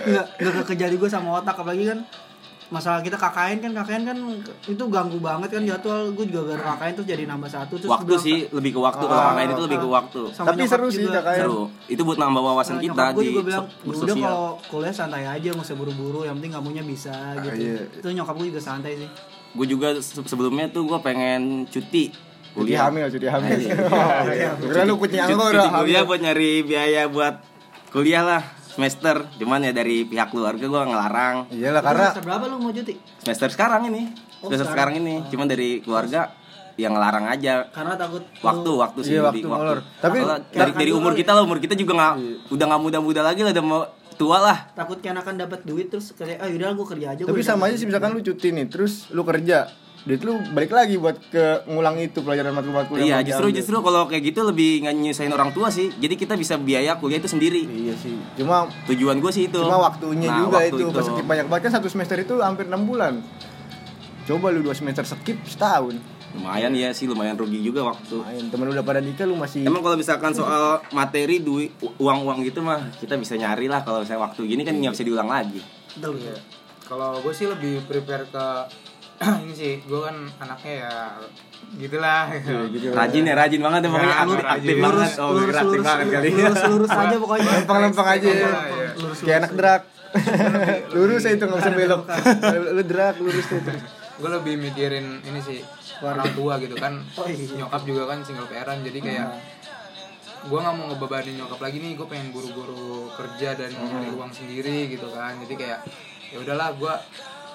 nggak 0.05 0.25
nggak 0.38 0.53
kekejar 0.62 0.89
gue 0.91 1.10
sama 1.10 1.29
otak 1.36 1.55
apalagi 1.55 1.86
kan 1.88 2.00
masalah 2.67 2.98
kita 3.00 3.13
KKN 3.13 3.57
kan 3.60 3.72
KKN 3.75 4.03
kan 4.03 4.17
itu 4.65 4.84
ganggu 4.86 5.17
banget 5.17 5.50
kan 5.50 5.62
jadwal 5.63 6.10
gue 6.10 6.25
juga 6.25 6.41
gara 6.50 6.74
KKN 6.74 6.93
tuh 6.95 7.05
jadi 7.05 7.24
nambah 7.25 7.45
satu 7.48 7.74
terus 7.75 7.91
waktu 7.91 8.13
sih 8.17 8.38
lebih 8.50 8.72
ke 8.72 8.79
waktu 8.79 9.01
kalau 9.01 9.22
Ah. 9.24 9.31
KKN 9.31 9.50
itu 9.51 9.63
lebih 9.63 9.79
ke 9.79 9.89
waktu 9.91 10.22
sama 10.29 10.48
Tapi 10.50 10.62
seru 10.63 10.88
sih. 10.88 11.05
KKN. 11.05 11.38
seru 11.39 11.62
itu 11.86 12.01
buat 12.01 12.17
nambah 12.17 12.41
wawasan 12.43 12.75
Nah, 12.75 12.84
kita 12.84 13.03
gue 13.12 13.22
di 13.22 13.29
juga 13.29 13.41
bilang 13.43 13.65
so- 13.86 14.01
udah 14.01 14.15
kalau 14.15 14.45
kuliah 14.65 14.89
santai 14.91 15.24
aja 15.24 15.48
nggak 15.48 15.62
usah 15.63 15.75
buru-buru 15.75 16.19
yang 16.22 16.36
penting 16.36 16.51
kamunya 16.51 16.81
bisa 16.81 17.13
gitu 17.39 17.53
iya. 17.55 17.86
itu 17.91 18.07
nyokap 18.12 18.34
gue 18.36 18.48
juga 18.50 18.62
santai 18.63 18.93
sih 18.98 19.10
gue 19.51 19.67
juga 19.67 19.88
se- 19.95 20.22
sebelumnya 20.22 20.65
tuh 20.67 20.84
gue 20.86 21.00
pengen 21.00 21.65
cuti 21.65 22.10
Cuti 22.48 22.72
kuliah 22.72 22.88
hamil, 22.88 23.03
cuti 23.05 23.27
hamil. 23.27 23.51
Iya, 23.60 24.55
Kira 24.63 24.84
lu 24.84 24.95
kucing 24.95 25.19
Cuti- 25.19 25.27
angkor 25.27 25.51
cuti 25.51 25.60
udah 25.60 25.69
kuliah 25.75 25.95
hamil. 25.98 26.07
buat 26.07 26.19
nyari 26.24 26.51
biaya 26.63 27.01
buat 27.05 27.36
kuliah 27.91 28.24
lah 28.24 28.41
semester. 28.75 29.15
Cuman 29.39 29.60
ya 29.62 29.72
dari 29.72 30.03
pihak 30.03 30.29
keluarga 30.29 30.62
gue 30.62 30.82
ngelarang. 30.86 31.36
Iyalah 31.50 31.79
Itu 31.79 31.88
karena 31.88 32.03
semester 32.05 32.24
berapa 32.24 32.44
lu 32.46 32.58
mau 32.60 32.72
cuti? 32.72 32.94
Semester 33.24 33.50
sekarang 33.50 33.82
ini. 33.88 34.01
Oh, 34.44 34.51
semester 34.51 34.67
sekarang? 34.67 34.94
sekarang. 34.94 35.22
ini. 35.22 35.32
Cuman 35.32 35.46
dari 35.48 35.70
keluarga 35.79 36.22
yang 36.75 36.91
ngelarang 36.91 37.25
aja. 37.25 37.53
Karena 37.72 37.96
takut 37.96 38.20
lu- 38.22 38.44
waktu 38.44 38.72
waktu 38.75 39.00
sih 39.01 39.13
Iya, 39.15 39.32
di 39.32 39.41
waktu 39.41 39.48
molor. 39.48 39.79
Tapi- 39.98 40.22
dari 40.51 40.72
dari 40.75 40.91
umur 40.91 41.15
kita 41.15 41.32
lah 41.32 41.41
umur 41.41 41.58
kita 41.58 41.74
juga 41.74 41.96
nggak 41.96 42.13
udah 42.51 42.65
nggak 42.67 42.82
muda-muda 42.84 43.22
lagi 43.24 43.41
lah 43.41 43.55
udah 43.55 43.63
mau 43.63 43.82
tua 44.15 44.38
lah. 44.39 44.58
Takut 44.72 45.00
kenakan 45.00 45.36
dapat 45.38 45.63
duit 45.63 45.88
terus 45.88 46.12
kayak 46.12 46.39
ah 46.39 46.48
yaudah 46.48 46.72
gue 46.72 46.88
kerja 46.88 47.08
aja 47.12 47.22
tapi 47.24 47.39
gua 47.39 47.48
sama 47.48 47.67
aja 47.67 47.75
sih 47.75 47.88
misalkan 47.88 48.12
lu 48.12 48.20
cuti 48.20 48.51
nih, 48.51 48.67
terus 48.67 49.08
lu 49.10 49.24
kerja. 49.24 49.72
Duit 50.05 50.21
lu 50.21 50.38
balik 50.53 50.69
lagi 50.69 51.01
buat 51.01 51.17
ke 51.27 51.65
ngulang 51.65 51.97
itu 51.97 52.21
pelajaran 52.21 52.53
matkul-matkul 52.53 53.01
iya 53.01 53.25
justru 53.25 53.50
diambil. 53.50 53.57
justru 53.57 53.77
kalau 53.81 54.01
kayak 54.05 54.24
gitu 54.29 54.45
lebih 54.45 54.69
nyusahin 54.85 55.33
orang 55.33 55.50
tua 55.50 55.74
sih 55.74 55.89
jadi 55.91 56.13
kita 56.13 56.38
bisa 56.38 56.62
biaya 56.62 56.93
kuliah 56.95 57.17
itu 57.17 57.25
sendiri 57.25 57.65
Iya 57.65 57.97
sih. 57.97 58.13
Cuma 58.38 58.69
tujuan 58.85 59.17
gue 59.17 59.31
sih 59.33 59.50
itu 59.50 59.57
cuma 59.57 59.81
waktunya 59.81 60.29
Nah, 60.29 60.38
juga 60.45 60.57
waktu 60.62 60.77
itu. 60.77 60.85
Pas 60.89 61.01
skip 61.03 61.25
banyak 61.25 61.45
banget 61.50 61.63
kan 61.65 61.81
satu 61.81 61.89
semester 61.89 62.17
itu 62.17 62.38
hampir 62.38 62.69
enam 62.69 62.85
bulan. 62.85 63.17
Coba 64.24 64.50
lu 64.50 64.62
dua 64.62 64.74
semester 64.74 65.01
skip 65.03 65.41
setahun. 65.43 65.97
lumayan 66.35 66.75
ya 66.75 66.91
sih 66.91 67.07
lumayan 67.07 67.39
rugi 67.39 67.63
juga 67.63 67.88
waktu 67.88 68.19
Main 68.19 68.51
temen 68.51 68.67
lu 68.67 68.75
udah 68.75 68.83
pada 68.83 69.00
nikah 69.00 69.24
lu 69.24 69.39
masih 69.39 69.63
Emang 69.63 69.79
kalau 69.79 69.95
misalkan 69.95 70.35
soal 70.35 70.83
materi 70.91 71.39
duit 71.39 71.71
uang-uang 71.95 72.43
gitu 72.43 72.59
mah 72.59 72.91
kita 73.00 73.15
bisa 73.15 73.39
nyari 73.39 73.71
lah 73.71 73.81
kalau 73.81 74.03
misalnya 74.03 74.27
waktu 74.27 74.43
gini 74.43 74.62
kan 74.62 74.75
nggak 74.75 74.91
bisa 74.91 75.07
diulang 75.07 75.31
lagi. 75.31 75.63
betul 75.95 76.19
betul. 76.19 76.35
kalau 76.83 77.24
gue 77.24 77.31
sih 77.31 77.47
lebih 77.47 77.88
prepare 77.88 78.27
ke 78.27 78.45
ini 79.41 79.53
sih 79.53 79.74
gue 79.81 80.00
kan 80.01 80.15
anaknya 80.38 80.74
ya 80.81 80.93
gitulah 81.75 82.27
gitu. 82.69 82.91
Rajin 82.91 83.24
ya, 83.24 83.34
rajin 83.34 83.60
banget 83.60 83.81
ya 83.81 83.89
pokoknya 83.89 84.12
Ya, 84.12 84.24
aktif, 84.50 84.75
lurus 84.75 84.86
banget. 84.86 85.12
Oh, 85.17 85.29
lurus 85.34 85.55
aktif 85.55 85.65
lurus 85.72 85.86
banget 85.86 86.07
kali. 86.10 86.27
lurus 86.31 86.62
lurus 86.65 86.91
aja 87.01 87.15
pokoknya 87.17 87.50
Lempeng-lempeng 87.55 88.07
aja 88.10 88.27
ya. 88.27 88.36
Iya. 88.38 88.89
lurus 88.95 89.17
Kayak 89.19 89.38
anak 89.39 89.51
drak. 89.53 89.81
lurus 90.95 91.22
aja 91.22 91.34
itu 91.34 91.43
nggak 91.43 91.60
bisa 91.60 91.72
belok. 91.74 92.01
lu 92.69 92.84
drak 92.86 93.15
lurus 93.19 93.45
terus. 93.45 93.81
gue 94.15 94.29
lebih 94.31 94.55
mikirin 94.57 95.05
ini 95.22 95.39
sih 95.39 95.60
orang 96.00 96.31
tua 96.31 96.55
gitu 96.57 96.72
kan 96.74 97.03
Oh, 97.13 97.27
iya. 97.27 97.51
nyokap 97.57 97.84
juga 97.84 98.03
kan 98.05 98.19
single 98.22 98.48
parentan 98.48 98.79
jadi 98.81 99.00
kayak 99.01 99.27
gue 100.45 100.55
nggak 100.55 100.72
mau 100.74 100.86
ngebebanin 100.88 101.36
nyokap 101.36 101.60
lagi 101.60 101.77
nih 101.77 101.91
gue 101.93 102.07
pengen 102.07 102.31
buru-buru 102.31 103.12
kerja 103.12 103.55
dan 103.55 103.72
nyari 103.74 104.07
uang 104.12 104.31
sendiri 104.31 104.88
gitu 104.88 105.07
kan 105.10 105.36
jadi 105.41 105.53
kayak 105.53 105.79
ya 106.29 106.38
udahlah 106.39 106.72
gue 106.74 106.93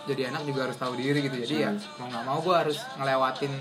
jadi 0.04 0.30
anak 0.30 0.42
juga 0.44 0.60
harus 0.64 0.76
tahu 0.76 0.94
diri 0.94 1.20
gitu 1.20 1.36
jadi 1.40 1.54
ya 1.58 1.70
mau 1.96 2.06
nggak 2.06 2.24
mau 2.24 2.38
gue 2.40 2.56
harus 2.56 2.78
ngelewatin 2.96 3.52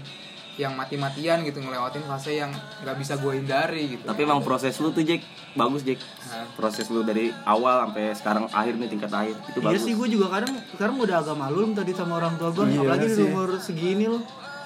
yang 0.56 0.76
mati-matian 0.76 1.40
gitu 1.42 1.64
ngelewatin 1.64 2.04
fase 2.04 2.36
yang 2.36 2.52
nggak 2.84 2.96
bisa 3.00 3.16
gue 3.16 3.32
hindari 3.32 3.96
gitu 3.96 4.04
Tapi 4.04 4.28
emang 4.28 4.44
proses 4.44 4.76
lu 4.76 4.92
tuh 4.92 5.08
Jack 5.08 5.24
bagus 5.56 5.82
Jack. 5.82 6.04
Nah. 6.28 6.44
Proses 6.52 6.92
lu 6.92 7.00
dari 7.02 7.32
awal 7.48 7.88
sampai 7.88 8.12
sekarang 8.12 8.44
akhir 8.52 8.76
nih 8.76 8.92
tingkat 8.92 9.08
akhir 9.08 9.40
itu 9.40 9.56
Iya 9.56 9.66
bagus. 9.66 9.82
sih 9.82 9.94
gue 9.96 10.08
juga 10.12 10.28
kadang 10.30 10.54
sekarang 10.70 10.96
udah 11.00 11.16
agak 11.18 11.36
malu 11.40 11.64
tadi 11.72 11.92
sama 11.96 12.20
orang 12.20 12.36
tua 12.36 12.52
gue 12.52 12.64
Iya 12.68 12.80
apalagi 12.84 13.08
di 13.08 13.24
umur 13.24 13.50
segini 13.56 14.06
loh 14.06 14.20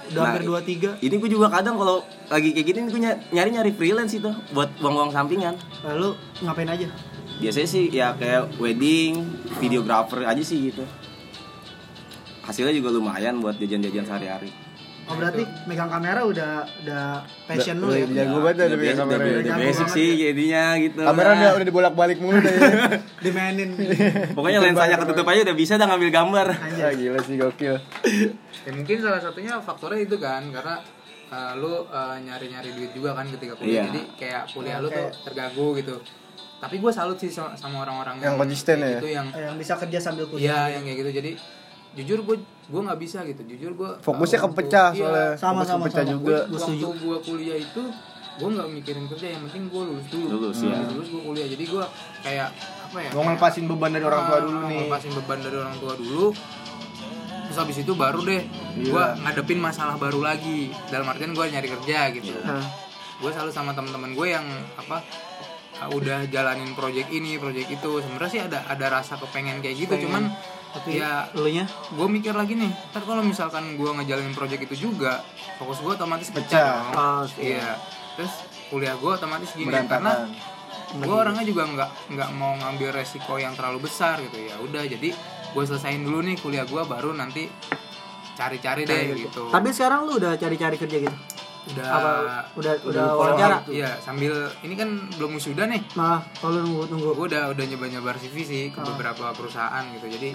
udah 0.03 0.18
Nah, 0.18 0.25
hampir 0.27 0.44
dua 0.44 0.60
tiga 0.60 0.89
Ini 0.98 1.15
gue 1.15 1.30
juga 1.30 1.48
kadang 1.48 1.77
kalau 1.77 2.01
lagi 2.27 2.50
kayak 2.51 2.65
gini 2.65 2.77
gue 2.89 3.01
nyari 3.30 3.50
nyari 3.53 3.72
freelance 3.72 4.12
itu 4.12 4.34
buat 4.50 4.74
uang-uang 4.82 5.13
sampingan. 5.13 5.53
lalu 5.86 6.18
ngapain 6.42 6.68
aja 6.68 6.89
Biasanya 7.34 7.70
sih 7.70 7.84
ya 7.89 8.13
kayak 8.13 8.58
wedding, 8.58 9.30
videographer 9.58 10.22
aja 10.24 10.39
sih 10.39 10.70
gitu. 10.70 10.82
Hasilnya 12.44 12.72
juga 12.72 12.90
lumayan 12.92 13.40
buat 13.40 13.56
jajan-jajan 13.56 14.04
sehari-hari. 14.04 14.52
oh 15.04 15.20
berarti 15.20 15.44
megang 15.66 15.88
kamera 15.90 16.24
udah 16.24 16.52
udah 16.80 17.04
passion 17.44 17.76
lu 17.76 17.92
Udah- 17.92 17.98
ya 17.98 18.06
udah 18.06 18.16
jago 18.18 18.38
banget 18.38 18.56
dah 18.56 18.64
Udah 18.64 18.72
lebih 18.72 18.86
basic, 18.86 19.00
kamera. 19.02 19.20
udah- 19.20 19.28
udah 19.28 19.44
Jago 19.44 19.60
basic 19.62 19.88
sih 19.90 20.08
ya. 20.08 20.22
jadinya 20.24 20.64
gitu. 20.78 21.00
Kamera 21.02 21.28
Nah. 21.28 21.36
udah 21.36 21.50
udah 21.54 21.66
dibolak-balik 21.68 22.18
mulu 22.18 22.40
deh. 22.40 22.56
dimainin 23.26 23.70
Pokoknya 24.32 24.60
lensanya 24.62 24.96
ketutup 24.98 25.26
aja 25.26 25.40
udah 25.44 25.56
bisa 25.58 25.74
dah 25.76 25.88
ngambil 25.90 26.08
gambar. 26.10 26.48
Ah, 26.56 26.94
gila 26.94 27.20
sih 27.20 27.36
gokil. 27.36 27.76
ya 28.58 28.72
mungkin 28.72 28.98
salah 28.98 29.20
satunya 29.20 29.54
faktornya 29.60 30.00
itu 30.00 30.16
kan 30.18 30.48
karena 30.50 30.76
uh, 31.30 31.52
lu 31.54 31.84
uh, 31.84 32.16
nyari-nyari 32.18 32.72
duit 32.72 32.92
juga 32.94 33.12
kan 33.12 33.28
ketika 33.28 33.54
kuliah 33.56 33.84
Iya. 33.84 33.84
jadi 33.86 34.02
kayak 34.16 34.44
kuliah 34.52 34.78
lu 34.80 34.88
tuh 34.88 35.12
terganggu 35.22 35.68
gitu 35.76 36.00
tapi 36.60 36.80
gue 36.80 36.88
salut 36.90 37.20
sih 37.20 37.28
sama 37.28 37.52
orang-orang 37.78 38.24
Yang 38.24 38.40
konsisten 38.40 38.80
kayak 38.80 38.88
ya? 38.88 38.96
gitu 38.98 39.08
yang 39.12 39.28
yang 39.34 39.56
bisa 39.60 39.76
kerja 39.76 40.00
sambil 40.00 40.26
kuliah 40.26 40.48
iya 40.64 40.80
yang 40.80 40.84
kayak 40.86 40.98
gitu 40.98 41.12
jadi 41.14 41.32
jujur 41.94 42.20
gue 42.22 42.36
gue 42.44 42.82
nggak 42.82 42.98
bisa 42.98 43.22
gitu 43.24 43.42
jujur 43.46 43.72
gue 43.74 43.90
Fokusnya 44.00 44.40
kepecah 44.42 44.90
Iya. 44.92 45.00
soalnya. 45.00 45.30
Sama, 45.36 45.62
sama, 45.62 45.86
kepecah 45.86 46.02
sama. 46.02 46.12
juga. 46.12 46.38
Gua 46.44 46.60
waktu 46.60 46.74
gue 46.98 47.18
kuliah 47.24 47.58
itu 47.60 47.82
gue 48.34 48.50
nggak 48.50 48.70
mikirin 48.72 49.06
kerja 49.08 49.28
yang 49.30 49.42
penting 49.46 49.64
gue 49.68 49.84
lulus 49.86 50.08
dulu 50.08 50.28
Lulus, 50.32 50.58
Hmm, 50.58 50.70
ya. 50.70 50.78
lulus 50.90 51.08
gue 51.08 51.22
kuliah 51.22 51.48
jadi 51.48 51.64
gue 51.64 51.86
kayak 52.20 52.50
apa 52.84 52.98
ya 52.98 53.10
Mau 53.10 53.14
kayak- 53.14 53.26
ngelepasin 53.30 53.66
beban 53.68 53.92
dari 53.92 54.04
orang 54.04 54.24
tua 54.24 54.40
dulu 54.40 54.58
Ah, 54.58 54.64
nih. 54.64 54.78
ngelepasin 54.80 55.12
beban 55.14 55.40
dari 55.40 55.56
orang 55.56 55.76
tua 55.78 55.94
dulu 55.96 56.26
terus 57.44 57.58
habis 57.60 57.78
itu 57.78 57.94
baru 57.94 58.20
deh 58.24 58.42
Iya. 58.74 58.90
gue 58.90 59.06
ngadepin 59.22 59.60
masalah 59.60 59.96
baru 59.96 60.20
lagi 60.20 60.60
dalam 60.90 61.06
artian 61.06 61.32
gue 61.32 61.46
nyari 61.48 61.70
kerja 61.70 62.00
gitu 62.12 62.34
Hah. 62.40 62.66
gue 63.16 63.30
selalu 63.30 63.52
sama 63.52 63.72
teman-teman 63.72 64.12
gue 64.12 64.28
yang 64.28 64.46
apa 64.74 65.06
uh, 65.78 65.90
udah 65.92 66.26
jalanin 66.26 66.74
project 66.74 67.10
ini 67.10 67.38
project 67.38 67.70
itu 67.72 67.90
sebenarnya 68.00 68.32
sih 68.32 68.42
ada 68.42 68.66
ada 68.66 68.86
rasa 68.92 69.14
kepengen 69.16 69.60
kayak 69.60 69.78
gitu 69.80 69.94
cuman 70.02 70.34
tapi 70.74 70.98
ya 70.98 71.30
lu 71.34 71.46
nya 71.48 71.63
gue 71.70 72.08
mikir 72.10 72.34
lagi 72.34 72.53
nih 72.53 72.74
ntar 72.89 73.01
kalau 73.01 73.22
misalkan 73.22 73.77
gue 73.77 73.89
ngejalanin 73.94 74.34
project 74.34 74.65
itu 74.65 74.89
juga 74.89 75.22
fokus 75.56 75.77
gue 75.80 75.94
otomatis 75.94 76.27
pecah, 76.27 76.50
Pecah. 76.50 77.22
Oh, 77.22 77.22
iya. 77.38 77.77
Terus 78.13 78.34
kuliah 78.68 78.94
gue 78.94 79.12
otomatis 79.12 79.53
gini 79.53 79.70
Berantakan. 79.70 80.01
karena 80.01 80.13
gue 80.96 81.15
orangnya 81.15 81.42
juga 81.44 81.63
nggak 81.63 81.89
nggak 82.10 82.30
mau 82.34 82.53
ngambil 82.56 82.89
resiko 82.92 83.38
yang 83.38 83.53
terlalu 83.53 83.86
besar 83.86 84.18
gitu. 84.20 84.34
Ya 84.36 84.58
udah 84.60 84.82
jadi 84.84 85.13
gue 85.53 85.63
selesain 85.63 86.01
dulu 86.01 86.22
nih 86.22 86.38
kuliah 86.38 86.65
gue 86.65 86.82
baru 86.84 87.13
nanti 87.13 87.46
cari-cari 88.34 88.82
deh 88.84 89.13
gitu. 89.15 89.50
Tapi 89.50 89.70
sekarang 89.70 90.06
lu 90.06 90.18
udah 90.18 90.34
cari-cari 90.34 90.75
kerja 90.75 90.98
gitu? 91.00 91.18
Udah 91.63 91.86
apa 91.88 92.12
udah 92.60 92.74
udah 92.84 93.06
wawancara? 93.15 93.58
iya 93.72 93.96
sambil 93.98 94.36
ini 94.62 94.75
kan 94.75 94.89
belum 95.15 95.38
wisuda 95.38 95.63
nih. 95.63 95.80
Nah 95.94 96.20
kalau 96.36 96.60
nunggu 96.60 96.92
nunggu. 96.92 97.10
Gue 97.15 97.27
udah 97.30 97.44
udah 97.50 97.63
nyoba 97.63 97.86
nyoba 97.89 98.10
CV 98.15 98.36
sih 98.42 98.63
ke 98.68 98.77
Oh. 98.77 98.86
beberapa 98.89 99.32
perusahaan 99.32 99.84
gitu. 99.89 100.12
Jadi 100.12 100.34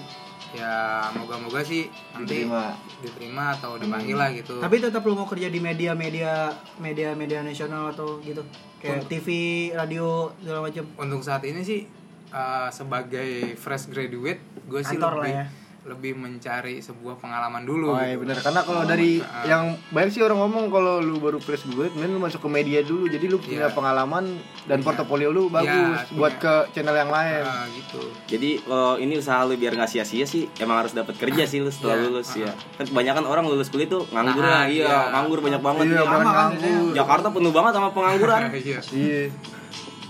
ya 0.55 1.05
moga-moga 1.13 1.61
sih 1.61 1.91
nanti 2.15 2.47
Diterima. 2.47 2.73
diterima 3.03 3.45
atau 3.53 3.77
dipanggil 3.77 4.15
lah 4.17 4.29
gitu 4.33 4.57
tapi 4.57 4.81
tetap 4.81 5.05
lu 5.05 5.13
mau 5.13 5.29
kerja 5.29 5.51
di 5.51 5.59
media 5.61 5.93
media 5.93 6.49
media 6.81 7.13
media 7.13 7.45
nasional 7.45 7.93
atau 7.93 8.17
gitu 8.23 8.41
kayak 8.79 9.05
TV 9.11 9.27
radio 9.75 10.31
segala 10.41 10.65
macam 10.65 10.83
untuk 10.97 11.21
saat 11.21 11.43
ini 11.45 11.61
sih 11.61 11.85
uh, 12.33 12.71
sebagai 12.71 13.53
fresh 13.59 13.91
graduate 13.91 14.41
gue 14.65 14.81
sih 14.81 14.97
lebih 14.97 15.33
ya. 15.33 15.45
Lebih 15.81 16.11
mencari 16.13 16.77
sebuah 16.77 17.17
pengalaman 17.17 17.63
dulu 17.63 17.91
Oh 17.91 17.97
iya 17.97 18.13
benar 18.13 18.35
karena 18.37 18.61
kalau 18.61 18.83
dari 18.83 19.17
yang 19.43 19.73
banyak 19.89 20.11
sih 20.11 20.19
orang 20.19 20.37
ngomong 20.37 20.67
kalau 20.67 20.99
lu 20.99 21.17
baru 21.17 21.37
fresh 21.37 21.63
graduate 21.65 21.93
mending 21.93 22.13
lu 22.13 22.21
masuk 22.21 22.39
ke 22.39 22.49
media 22.49 22.79
dulu 22.81 23.05
jadi 23.05 23.25
lu 23.25 23.37
punya 23.37 23.57
Iya. 23.61 23.71
pengalaman 23.71 24.37
dan 24.65 24.79
portofolio 24.79 25.29
lu 25.29 25.47
bagus 25.47 25.71
Iya, 26.01 26.13
buat 26.13 26.35
ke 26.35 26.53
channel 26.71 26.93
yang 26.93 27.07
lain. 27.07 27.41
Ah, 27.41 27.63
gitu 27.69 27.99
Jadi 28.27 28.59
kalau 28.61 28.95
ini 28.95 29.13
usaha 29.15 29.39
lu 29.41 29.53
biar 29.53 29.73
nggak 29.73 29.87
sia-sia 29.89 30.23
sih 30.23 30.47
emang 30.57 30.79
harus 30.79 30.91
dapat 30.91 31.15
kerja 31.15 31.43
sih 31.43 31.59
lu 31.59 31.69
setelah 31.69 31.95
Iya. 31.95 32.05
lulus 32.05 32.29
ya. 32.33 32.51
Kan 32.75 32.85
kebanyakan 32.85 33.23
orang 33.23 33.45
lulus 33.45 33.67
kuliah 33.67 33.87
tuh 33.87 34.03
nganggur 34.09 34.39
Nah, 34.41 34.63
ya. 34.63 34.69
Iya, 34.69 34.85
iya. 34.85 34.99
nganggur 35.11 35.39
banyak 35.39 35.59
banget. 35.59 35.83
Iya, 35.85 35.95
Iya. 35.95 36.03
kan, 36.05 36.19
nganggur. 36.21 36.91
Jakarta 36.93 37.27
penuh 37.29 37.51
banget 37.51 37.71
sama 37.73 37.89
pengangguran. 37.89 38.41
iya 38.59 38.79
Iya. 38.85 39.21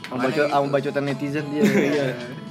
Sama 0.11 0.25
baca 0.25 0.41
sama 0.43 0.67
bacotan 0.71 1.03
netizen 1.05 1.45
dia. 1.47 1.61
Iya. 1.61 2.05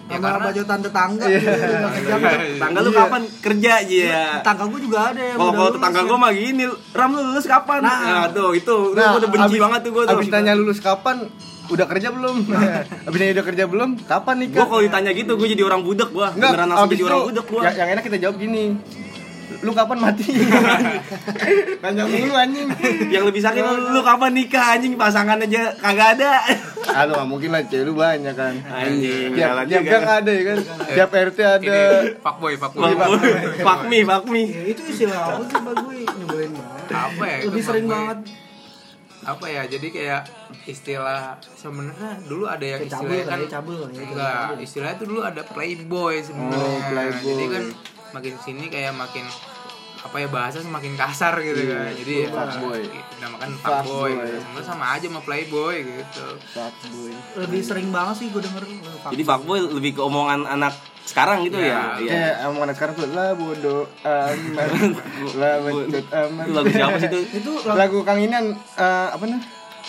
Ya, 0.08 0.16
sama 0.16 0.40
bacotan 0.40 0.78
tetangga 0.80 1.26
gitu, 1.26 1.44
udah 1.44 1.90
kerja 1.92 2.12
apa. 2.14 2.28
Tanggal 2.56 2.80
lu 2.80 2.92
kapan 2.92 3.22
kerja 3.40 3.70
aja 3.76 3.96
ya? 4.08 4.24
tetangga 4.38 4.64
gue 4.66 4.80
juga 4.80 4.98
ada 5.04 5.20
yang 5.20 5.36
Kalau 5.36 5.44
udah 5.44 5.58
kalau 5.58 5.72
tetangga 5.74 5.98
ya. 5.98 6.06
gue 6.06 6.18
mah 6.18 6.30
gini, 6.32 6.64
Ram 6.90 7.10
lu 7.10 7.22
lulus 7.26 7.44
kapan? 7.44 7.80
Nah. 7.82 7.98
Nah, 8.00 8.24
tuh 8.30 8.50
itu 8.54 8.76
Nah, 8.90 9.04
gua 9.10 9.18
udah 9.18 9.28
benci 9.28 9.44
abis- 9.50 9.60
banget 9.60 9.80
tuh 9.82 9.90
gue 9.90 10.02
tuh. 10.04 10.14
Abis 10.14 10.28
nanya 10.30 10.52
lulus 10.54 10.78
kapan? 10.78 11.16
Udah 11.68 11.84
kerja 11.84 12.08
belum? 12.08 12.36
abis 13.06 13.18
nanya 13.18 13.32
udah 13.34 13.46
kerja 13.46 13.64
belum? 13.66 13.90
Kapan 14.02 14.34
nikah? 14.38 14.56
Gue 14.56 14.66
kalau 14.66 14.82
ditanya 14.82 15.10
gitu 15.12 15.32
gue 15.34 15.48
jadi 15.50 15.62
orang 15.62 15.80
budak 15.82 16.08
gue. 16.08 16.28
Enggak, 16.30 16.50
Beneran 16.54 16.68
langsung 16.70 16.86
abis 16.86 16.94
jadi 16.94 17.04
orang 17.04 17.18
itu 17.18 17.28
budak 17.28 17.46
gue. 17.46 17.60
yang, 17.60 17.76
yang 17.76 17.88
enak 17.90 18.02
kita 18.02 18.16
jawab 18.18 18.36
gini. 18.38 18.64
lu 19.58 19.72
kapan 19.72 19.98
mati 19.98 20.28
nanya 21.82 22.04
mulu 22.04 22.34
anjing 22.36 22.68
Yang 23.08 23.24
lebih 23.26 23.40
sakit 23.40 23.58
lu, 23.58 23.90
lu 23.90 24.00
kapan 24.02 24.30
nikah 24.30 24.76
anjing 24.76 24.94
pasangan 24.94 25.40
aja 25.40 25.72
kagak 25.74 26.08
ada. 26.14 26.32
Aduh 26.90 27.14
nggak 27.14 27.28
mungkin 27.28 27.50
lah 27.50 27.62
cewek 27.62 27.85
lu 27.85 27.95
banyak 27.95 28.33
kan 28.33 28.54
Anjing, 28.62 29.30
tiap 29.33 29.64
tiap 29.64 29.83
gang 29.85 30.04
ada 30.16 30.30
ya 30.30 30.42
kan 30.47 30.59
tiap 30.88 31.11
RT 31.11 31.38
ada 31.38 31.61
Ini 31.61 32.16
fuckboy, 32.18 32.54
fuckboy. 32.54 32.90
Fuck, 32.90 33.12
fuck 33.59 33.80
me, 33.85 33.99
fuck 34.02 34.25
me. 34.26 34.42
Ya, 34.45 34.62
itu 34.68 34.83
istilah 34.87 35.18
apa 35.30 35.42
sih 35.42 35.59
gue 35.61 35.95
nyebelin 36.14 36.50
banget 36.52 36.85
Apa 36.90 37.25
ya? 37.25 37.37
lebih 37.45 37.62
sering 37.62 37.85
fuckboy? 37.85 37.97
banget 38.09 38.18
Apa 39.21 39.45
ya? 39.47 39.62
Jadi 39.66 39.88
kayak 39.90 40.23
istilah 40.64 41.23
sebenarnya 41.52 42.16
dulu 42.23 42.45
ada 42.45 42.62
yang 42.62 42.80
Kayak 42.80 42.92
cabul 42.95 43.12
istilahnya 43.12 43.28
kan 43.28 43.38
ya, 43.38 43.49
cabul 43.50 43.75
ya, 43.75 43.87
enggak 44.00 44.33
cabul. 44.47 44.59
istilahnya 44.59 44.95
itu 44.95 45.04
dulu 45.04 45.21
ada 45.23 45.42
playboy 45.45 46.14
sebenarnya 46.18 46.57
Oh, 46.57 46.78
playboy. 46.87 47.25
jadi 47.26 47.45
kan 47.50 47.64
makin 48.09 48.35
sini 48.38 48.64
kayak 48.66 48.92
makin 48.95 49.25
apa 49.99 50.17
ya 50.17 50.28
bahasa 50.28 50.59
semakin 50.59 50.95
kasar 50.95 51.35
gitu 51.38 51.59
kan 51.67 51.90
jadi 51.93 52.12
ya 52.17 52.28
Fuckboy. 52.31 52.81
dinamakan 52.87 53.49
Fuckboy. 53.52 53.59
fuckboy 53.59 54.11
gitu. 54.14 54.38
sebenarnya 54.38 54.64
sama 54.64 54.85
aja 54.90 55.07
sama 55.07 55.21
playboy 55.21 55.75
gitu 55.83 56.26
Fuckboy. 56.49 57.12
lebih 57.37 57.61
sering 57.61 57.88
banget 57.88 58.14
sih 58.17 58.26
gue 58.28 58.38
denger 58.38 58.62
Jadi 59.09 59.23
fuckboy 59.23 59.59
lebih 59.71 59.90
ke 59.93 60.00
omongan 60.00 60.47
anak 60.47 60.75
sekarang 61.02 61.40
gitu 61.43 61.57
ya. 61.57 61.67
Ya, 61.67 61.83
Iya. 61.99 62.11
Kayak 62.12 62.35
omongan 62.47 62.71
sekarang 62.71 62.95
tuh 62.95 63.07
lah 63.09 63.28
bodoh 63.33 63.83
amat 63.99 64.69
lah 65.40 65.52
becut 65.62 66.07
amat 66.07 66.45
lagu 66.47 66.69
siapa 66.69 66.97
sih 66.99 67.09
itu? 67.09 67.19
itu 67.35 67.50
lagu 67.67 67.99
Kang 68.05 68.21
Inan 68.21 68.45
eh, 68.76 69.09
apa 69.09 69.25
nih 69.25 69.40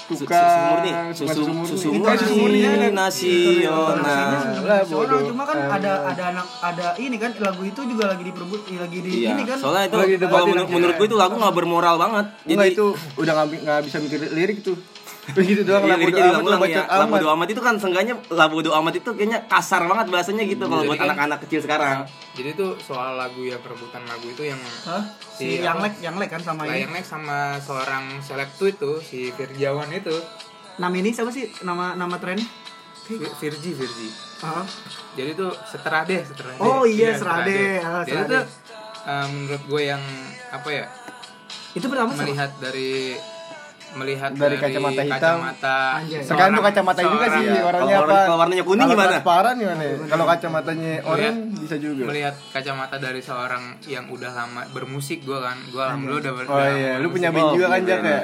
Su- 0.09 0.25
tukang 0.25 0.41
susu 0.41 0.61
murni, 0.65 0.91
suka 1.13 1.33
susu 1.33 1.51
murni. 1.53 1.69
susu 1.69 1.87
susu 1.93 2.33
murni 2.33 2.59
nasional. 2.89 3.93
lah 4.65 4.81
Soalnya 4.81 4.85
bodoh 4.89 5.19
cuma 5.29 5.43
kan 5.45 5.57
ada 5.69 5.91
ada 6.09 6.23
anak 6.33 6.45
ada 6.61 6.87
ini 6.97 7.17
kan 7.21 7.31
lagu 7.37 7.61
itu 7.61 7.81
juga 7.85 8.03
lagi 8.09 8.23
diperebut 8.25 8.61
lagi 8.69 8.97
di 9.05 9.09
Iya, 9.21 9.29
ini 9.37 9.43
kan. 9.45 9.57
Soalnya 9.57 9.85
itu 9.89 10.25
kalau 10.25 10.45
menurut 10.49 10.69
menurut 10.69 10.93
gue 10.97 11.07
itu 11.09 11.17
lagu 11.17 11.35
nggak 11.37 11.55
bermoral 11.55 11.95
banget. 11.97 12.25
Enggak 12.45 12.65
Jadi 12.65 12.73
itu 12.73 12.85
udah 13.17 13.33
nggak 13.45 13.79
bisa 13.85 13.97
mikir 14.01 14.19
lirik 14.33 14.57
tuh 14.61 14.77
begitu 15.31 15.61
doang 15.61 15.81
Iya, 15.81 15.89
lah 15.89 15.97
amat 15.97 16.07
lah 16.07 16.17
diulang-ulang 16.19 16.59
bacot 16.59 16.73
ya. 16.75 16.83
Labu 16.89 17.03
amat 17.05 17.19
do 17.19 17.29
amat 17.31 17.47
itu 17.47 17.61
kan 17.61 17.75
seenggaknya 17.75 18.13
labu 18.29 18.57
do 18.59 18.71
amat 18.71 18.93
itu 18.95 19.09
kayaknya 19.11 19.39
kasar 19.45 19.81
banget 19.83 20.05
bahasanya 20.07 20.43
gitu 20.43 20.63
kalau 20.63 20.83
buat 20.83 20.95
kan- 20.95 21.07
anak-anak 21.07 21.39
kecil 21.43 21.59
sekarang. 21.59 21.97
jadi 22.31 22.49
tuh 22.53 22.71
soal 22.77 23.13
lagu 23.15 23.41
ya 23.41 23.57
perebutan 23.57 24.03
lagu 24.03 24.25
itu 24.25 24.43
yang 24.43 24.59
Hah? 24.83 25.03
si 25.29 25.59
Si 25.59 25.61
yang 25.61 25.77
lek 25.77 25.99
yang 25.99 26.15
lek 26.15 26.29
kan 26.29 26.39
sama 26.39 26.63
ini 26.63 26.85
layaknya 26.85 27.01
sama 27.01 27.37
seorang 27.57 28.03
seleb 28.19 28.47
tuh 28.53 28.67
itu 28.67 28.91
si 28.99 29.19
Firjawan 29.29 29.89
itu 29.89 30.15
nama 30.77 30.93
ini 30.93 31.09
siapa 31.09 31.29
sih 31.29 31.51
nama 31.61 31.93
nama 31.93 32.15
tren 32.15 32.39
Vi- 33.05 33.19
Virgi 33.35 33.71
Virgi 33.73 34.09
Hah? 34.39 34.63
jadi 35.13 35.33
tuh 35.33 35.51
Seterade 35.63 36.21
Seterade 36.21 36.59
Oh 36.59 36.83
iya, 36.83 37.11
Seterade. 37.11 37.51
Serade. 37.51 37.59
Ah, 37.81 38.03
jadi 38.03 38.15
Serade. 38.21 38.31
tuh 38.31 38.43
eh, 39.01 39.27
menurut 39.27 39.63
gue 39.65 39.81
yang 39.85 40.03
apa 40.49 40.69
ya 40.69 40.85
itu 41.71 41.85
pertama 41.85 42.11
melihat 42.15 42.49
dari 42.57 43.19
melihat 43.91 44.29
Dari 44.31 44.55
kacamata 44.55 45.01
hitam. 45.01 45.17
kacamata. 45.41 45.77
Tergantung 45.99 46.27
seorang- 46.27 46.61
kacamata 46.63 47.01
juga 47.01 47.25
sih 47.27 47.43
seorang- 47.43 47.65
warnanya 47.65 47.95
Kalau 47.95 48.05
apa. 48.07 48.19
kalau 48.21 48.37
warnanya 48.37 48.63
kuning 48.63 48.79
Kalau 48.79 48.93
gimana? 48.93 49.09
transparan 49.11 49.53
gimana? 49.55 49.81
ya? 49.81 49.95
Kalau 50.05 50.25
kacamatanya 50.25 50.91
oranye 51.03 51.31
bisa 51.57 51.75
juga. 51.75 52.03
melihat 52.05 52.35
kacamata 52.49 52.95
dari 52.97 53.19
seorang 53.19 53.63
yang 53.83 54.05
udah 54.05 54.31
lama 54.31 54.61
bermusik 54.69 55.19
gue 55.21 55.37
kan 55.37 55.57
gue 55.65 55.79
alhamdulillah 55.79 56.21
udah 56.21 56.33
ber- 56.35 56.47
Oh 56.47 56.55
udah 56.55 56.69
iya, 56.71 56.91
lu 56.95 57.07
punya 57.09 57.29
bermusik. 57.29 57.33
band 57.43 57.55
juga 57.55 57.67
kan 57.67 57.79
iya, 57.79 57.87
Jack 57.87 57.99
iya. 57.99 58.09
ya? 58.09 58.21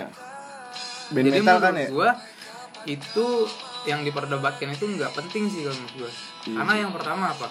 Band 1.05 1.23
jadi 1.23 1.39
metal 1.39 1.57
kan 1.57 1.71
menurut 1.71 1.81
ya? 1.81 1.89
gue 1.89 2.09
itu 2.87 3.27
yang 3.85 3.99
diperdebatkan 4.01 4.67
itu 4.71 4.85
nggak 4.87 5.11
penting 5.13 5.43
sih 5.45 5.61
kalau 5.63 5.75
menurut 5.75 5.95
gue 5.95 6.11
Iya. 6.45 6.55
karena 6.55 6.73
yang 6.77 6.91
pertama 6.91 7.25
apa 7.27 7.47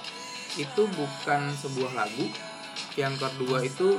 itu 0.55 0.83
bukan 0.89 1.41
sebuah 1.53 1.93
lagu 1.93 2.27
yang 2.95 3.15
kedua 3.15 3.59
itu 3.61 3.99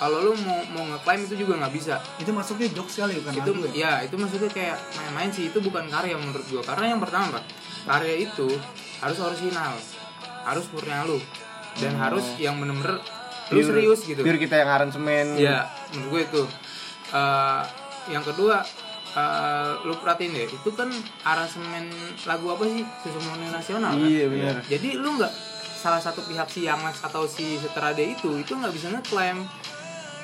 kalau 0.00 0.18
lu 0.24 0.32
mau 0.44 0.58
mau 0.72 0.84
ngeklaim 0.92 1.24
itu 1.26 1.34
juga 1.46 1.60
nggak 1.62 1.72
bisa 1.74 1.94
itu 2.18 2.30
masuknya 2.32 2.68
jokes 2.72 2.94
kali 3.00 3.12
bukan 3.20 3.32
itu 3.38 3.50
lagu 3.52 3.64
ya? 3.70 3.72
ya 3.76 3.92
itu 4.08 4.14
maksudnya 4.18 4.50
kayak 4.50 4.76
main-main 4.98 5.30
sih 5.30 5.48
itu 5.52 5.58
bukan 5.60 5.84
karya 5.88 6.16
menurut 6.16 6.44
gua 6.48 6.62
karena 6.64 6.84
yang 6.96 7.00
pertama 7.00 7.26
Pak, 7.38 7.44
karya 7.86 8.14
itu 8.26 8.48
harus 9.02 9.18
original 9.20 9.72
harus 10.42 10.64
murni 10.74 10.96
lu 11.06 11.18
dan 11.78 11.94
harus 11.96 12.24
yang 12.36 12.58
bener-bener 12.58 12.98
lu 13.52 13.60
serius 13.60 14.00
gitu 14.08 14.24
Pure 14.24 14.40
kita 14.40 14.64
yang 14.64 14.70
aransemen. 14.70 15.36
ya 15.36 15.68
menurut 15.92 16.08
gue 16.08 16.22
itu 16.24 16.42
Eh, 17.12 17.62
yang 18.08 18.24
kedua 18.24 18.64
eh, 19.12 19.72
lu 19.84 19.92
perhatiin 20.00 20.32
deh 20.32 20.48
itu 20.48 20.70
kan 20.72 20.88
aransemen 21.28 21.92
lagu 22.24 22.48
apa 22.56 22.64
sih 22.64 22.80
murni 23.20 23.52
nasional 23.52 23.92
kan? 23.92 24.08
Iya 24.08 24.26
benar. 24.32 24.54
jadi 24.64 24.96
lu 24.96 25.20
nggak 25.20 25.32
salah 25.76 26.00
satu 26.00 26.24
pihak 26.24 26.48
si 26.48 26.64
Yangles 26.64 27.04
atau 27.04 27.28
si 27.28 27.60
Seterade 27.60 28.00
itu 28.00 28.40
itu 28.40 28.56
nggak 28.56 28.72
bisa 28.72 28.88
ngeklaim 28.96 29.44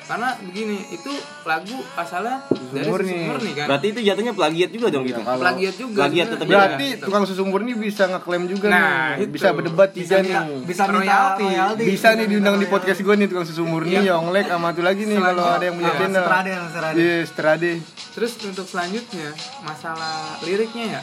karena 0.09 0.33
begini 0.41 0.73
itu 0.89 1.13
lagu 1.45 1.77
asalnya 1.93 2.41
dari 2.73 2.81
murni. 2.83 3.13
susu 3.13 3.29
murni 3.29 3.51
kan 3.53 3.65
Berarti 3.69 3.87
itu 3.87 3.99
jatuhnya 4.01 4.33
plagiat 4.33 4.69
juga 4.69 4.87
dong 4.89 5.05
gitu. 5.05 5.21
Kalau- 5.21 5.37
plagiat 5.39 5.75
juga 5.77 5.97
Plagiat 6.01 6.27
tetap 6.33 6.45
Berarti 6.49 6.87
Iya, 6.89 6.97
tukang 6.99 7.23
susu 7.23 7.43
murni 7.45 7.71
bisa 7.71 8.03
ngeklaim 8.07 8.43
juga 8.45 8.67
Nah, 8.67 8.81
nih. 9.13 9.21
itu. 9.21 9.31
Bisa 9.31 9.53
berdebat 9.53 9.89
bisa 9.93 10.15
minta 10.17 10.41
nih. 10.41 10.65
bisa 10.65 10.83
minta 10.83 10.97
Royalti. 10.97 11.45
royalti 11.45 11.83
Bisa 11.85 12.07
nih 12.11 12.25
diundang 12.25 12.57
di 12.57 12.65
podcast 12.65 12.99
gue 12.99 13.13
nih 13.15 13.27
tukang 13.29 13.45
susu 13.45 13.63
murni, 13.63 13.93
Iya. 13.95 14.17
Yonglek 14.17 14.49
sama 14.49 14.73
tuh 14.73 14.81
lagi 14.81 15.01
nih 15.05 15.17
kalau 15.19 15.45
ada 15.47 15.63
yang 15.63 15.75
punya 15.77 15.87
Iya, 15.87 15.99
channel. 15.99 16.17
Seterade, 16.19 16.51
Seterade. 16.65 16.97
Iya, 16.97 17.15
Seterade. 17.23 17.71
Terus 18.09 18.31
untuk 18.43 18.65
selanjutnya 18.65 19.29
masalah 19.61 20.15
liriknya 20.41 20.85
ya. 20.91 21.01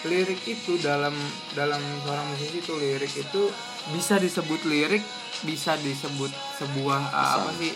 Lirik 0.00 0.42
itu 0.44 0.78
dalam 0.78 1.10
dalam 1.52 1.82
seorang 2.00 2.26
musisi 2.28 2.58
itu 2.60 2.70
lirik 2.72 3.10
itu 3.12 3.42
bisa 3.90 4.14
disebut 4.16 4.62
lirik, 4.64 5.02
bisa 5.42 5.74
disebut 5.76 6.30
sebuah 6.56 7.02
uh, 7.10 7.34
apa 7.36 7.50
sih? 7.58 7.74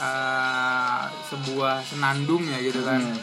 Uh, 0.00 1.04
sebuah 1.28 1.84
senandung 1.84 2.42
ya 2.48 2.58
gitu 2.64 2.80
kan. 2.82 3.04
Hmm. 3.04 3.20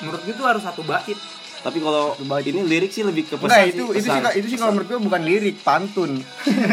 Menurut 0.00 0.20
gue 0.24 0.32
itu 0.32 0.44
harus 0.44 0.64
satu 0.64 0.80
bait. 0.82 1.16
Tapi 1.60 1.78
kalau 1.78 2.16
ini 2.40 2.60
lirik 2.64 2.88
sih 2.88 3.02
lebih 3.02 3.24
ke 3.24 3.36
pesan 3.36 3.46
Enggak, 3.46 3.60
sih, 3.62 3.70
itu 3.70 3.84
itu 3.90 4.00
sih 4.00 4.10
pesan. 4.10 4.32
itu 4.34 4.46
sih 4.48 4.56
kalau 4.56 4.72
menurut 4.72 4.88
gue 4.88 5.00
bukan 5.02 5.20
lirik, 5.22 5.56
pantun. 5.60 6.10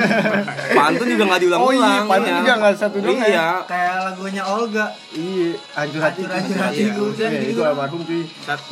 pantun 0.80 1.08
juga 1.08 1.23
nggak 1.26 1.41
diulang-ulang. 1.43 1.76
Oh 1.76 1.91
iya, 1.93 2.00
pantun 2.04 2.30
ya. 2.30 2.38
juga 2.39 2.54
nggak 2.58 2.73
satu 2.73 2.97
doang 2.97 3.19
ya. 3.19 3.28
Iya. 3.28 3.47
kayak 3.65 3.95
lagunya 4.06 4.43
Olga 4.45 4.86
Iya, 5.12 5.50
hancur 5.73 6.00
hati. 6.00 6.21
Hancur 6.21 6.32
Hancur 6.32 6.58
hatiku. 6.63 7.04
Iya, 7.06 7.17
Dan 7.19 7.32
itu 7.34 7.50
gitu. 7.50 7.62
almarhum 7.63 8.02
cuy. 8.02 8.23
Satu, 8.39 8.71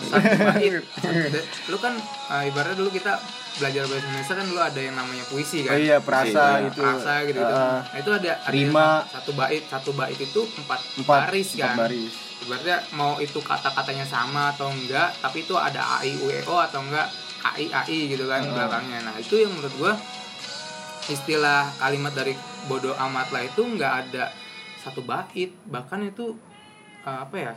Lu 1.68 1.78
kan 1.78 1.94
uh, 2.30 2.44
ibaratnya 2.44 2.76
dulu 2.76 2.90
kita 2.90 3.14
belajar 3.56 3.84
bahasa 3.86 4.04
Indonesia 4.04 4.34
kan 4.36 4.46
dulu 4.46 4.62
ada 4.62 4.80
yang 4.80 4.96
namanya 4.96 5.24
puisi 5.26 5.60
Oh 5.62 5.66
kan. 5.66 5.78
iya, 5.78 5.98
perasa 6.00 6.44
Iya, 6.56 6.68
itu. 6.70 6.82
Rasa 6.82 7.14
gitu, 7.24 7.40
gitu. 7.40 7.44
Ah, 7.46 7.80
Nah, 7.86 7.98
itu 7.98 8.10
ada, 8.14 8.32
ada 8.38 8.52
Rima. 8.52 8.88
satu 9.06 9.32
bait 9.32 9.64
satu 9.66 9.92
bait 9.92 10.18
itu 10.18 10.42
empat, 10.44 10.80
empat 10.98 11.20
baris 11.26 11.50
empat 11.50 11.64
kan 11.66 11.76
baris. 11.78 12.14
Ibaratnya 12.46 12.78
mau 12.92 13.18
itu 13.18 13.38
kata-katanya 13.40 14.06
sama 14.06 14.50
atau 14.50 14.70
enggak 14.70 15.12
tapi 15.18 15.42
itu 15.42 15.54
ada 15.54 15.82
a 15.82 15.98
i 16.02 16.14
u 16.16 16.30
e 16.30 16.40
o 16.42 16.56
atau 16.56 16.80
enggak 16.80 17.10
a 17.42 17.52
i 17.56 17.68
a 17.70 17.82
i 17.84 18.08
gitu 18.08 18.26
kan 18.26 18.40
Hmm. 18.40 18.54
belakangnya 18.54 19.00
nah 19.04 19.16
itu 19.16 19.36
yang 19.36 19.52
menurut 19.52 19.74
gua 19.76 19.94
istilah 21.06 21.70
kalimat 21.76 22.12
dari 22.12 22.34
bodoh 22.66 22.98
amat 23.00 23.30
lah 23.30 23.44
itu 23.44 23.62
enggak 23.62 23.94
ada 24.04 24.34
satu 24.78 25.02
bait 25.02 25.54
bahkan 25.66 26.02
itu 26.02 26.34
eh, 27.02 27.20
apa 27.20 27.36
ya 27.36 27.54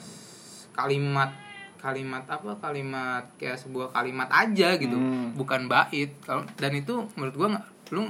kalimat 0.72 1.32
kalimat 1.78 2.26
apa 2.26 2.58
kalimat 2.58 3.24
kayak 3.36 3.56
sebuah 3.56 3.88
kalimat 3.90 4.28
aja 4.28 4.74
gitu 4.74 4.94
Hmm. 4.94 5.32
bukan 5.32 5.64
bait 5.66 6.10
Kalau- 6.20 6.48
dan 6.54 6.72
itu 6.72 7.06
menurut 7.14 7.34
gua 7.34 7.48
nggak 7.50 7.66
lu 7.90 8.04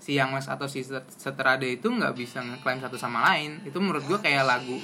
si 0.00 0.16
Yangles 0.16 0.48
atau 0.48 0.64
si 0.64 0.80
Set- 0.80 1.04
Seterade 1.12 1.68
itu 1.68 1.86
nggak 1.86 2.12
bisa 2.12 2.40
ngeklaim 2.40 2.80
satu 2.80 2.96
sama 2.96 3.20
lain 3.22 3.60
itu 3.62 3.76
menurut 3.76 4.00
gua 4.02 4.16
kayak 4.16 4.42
lagu 4.42 4.80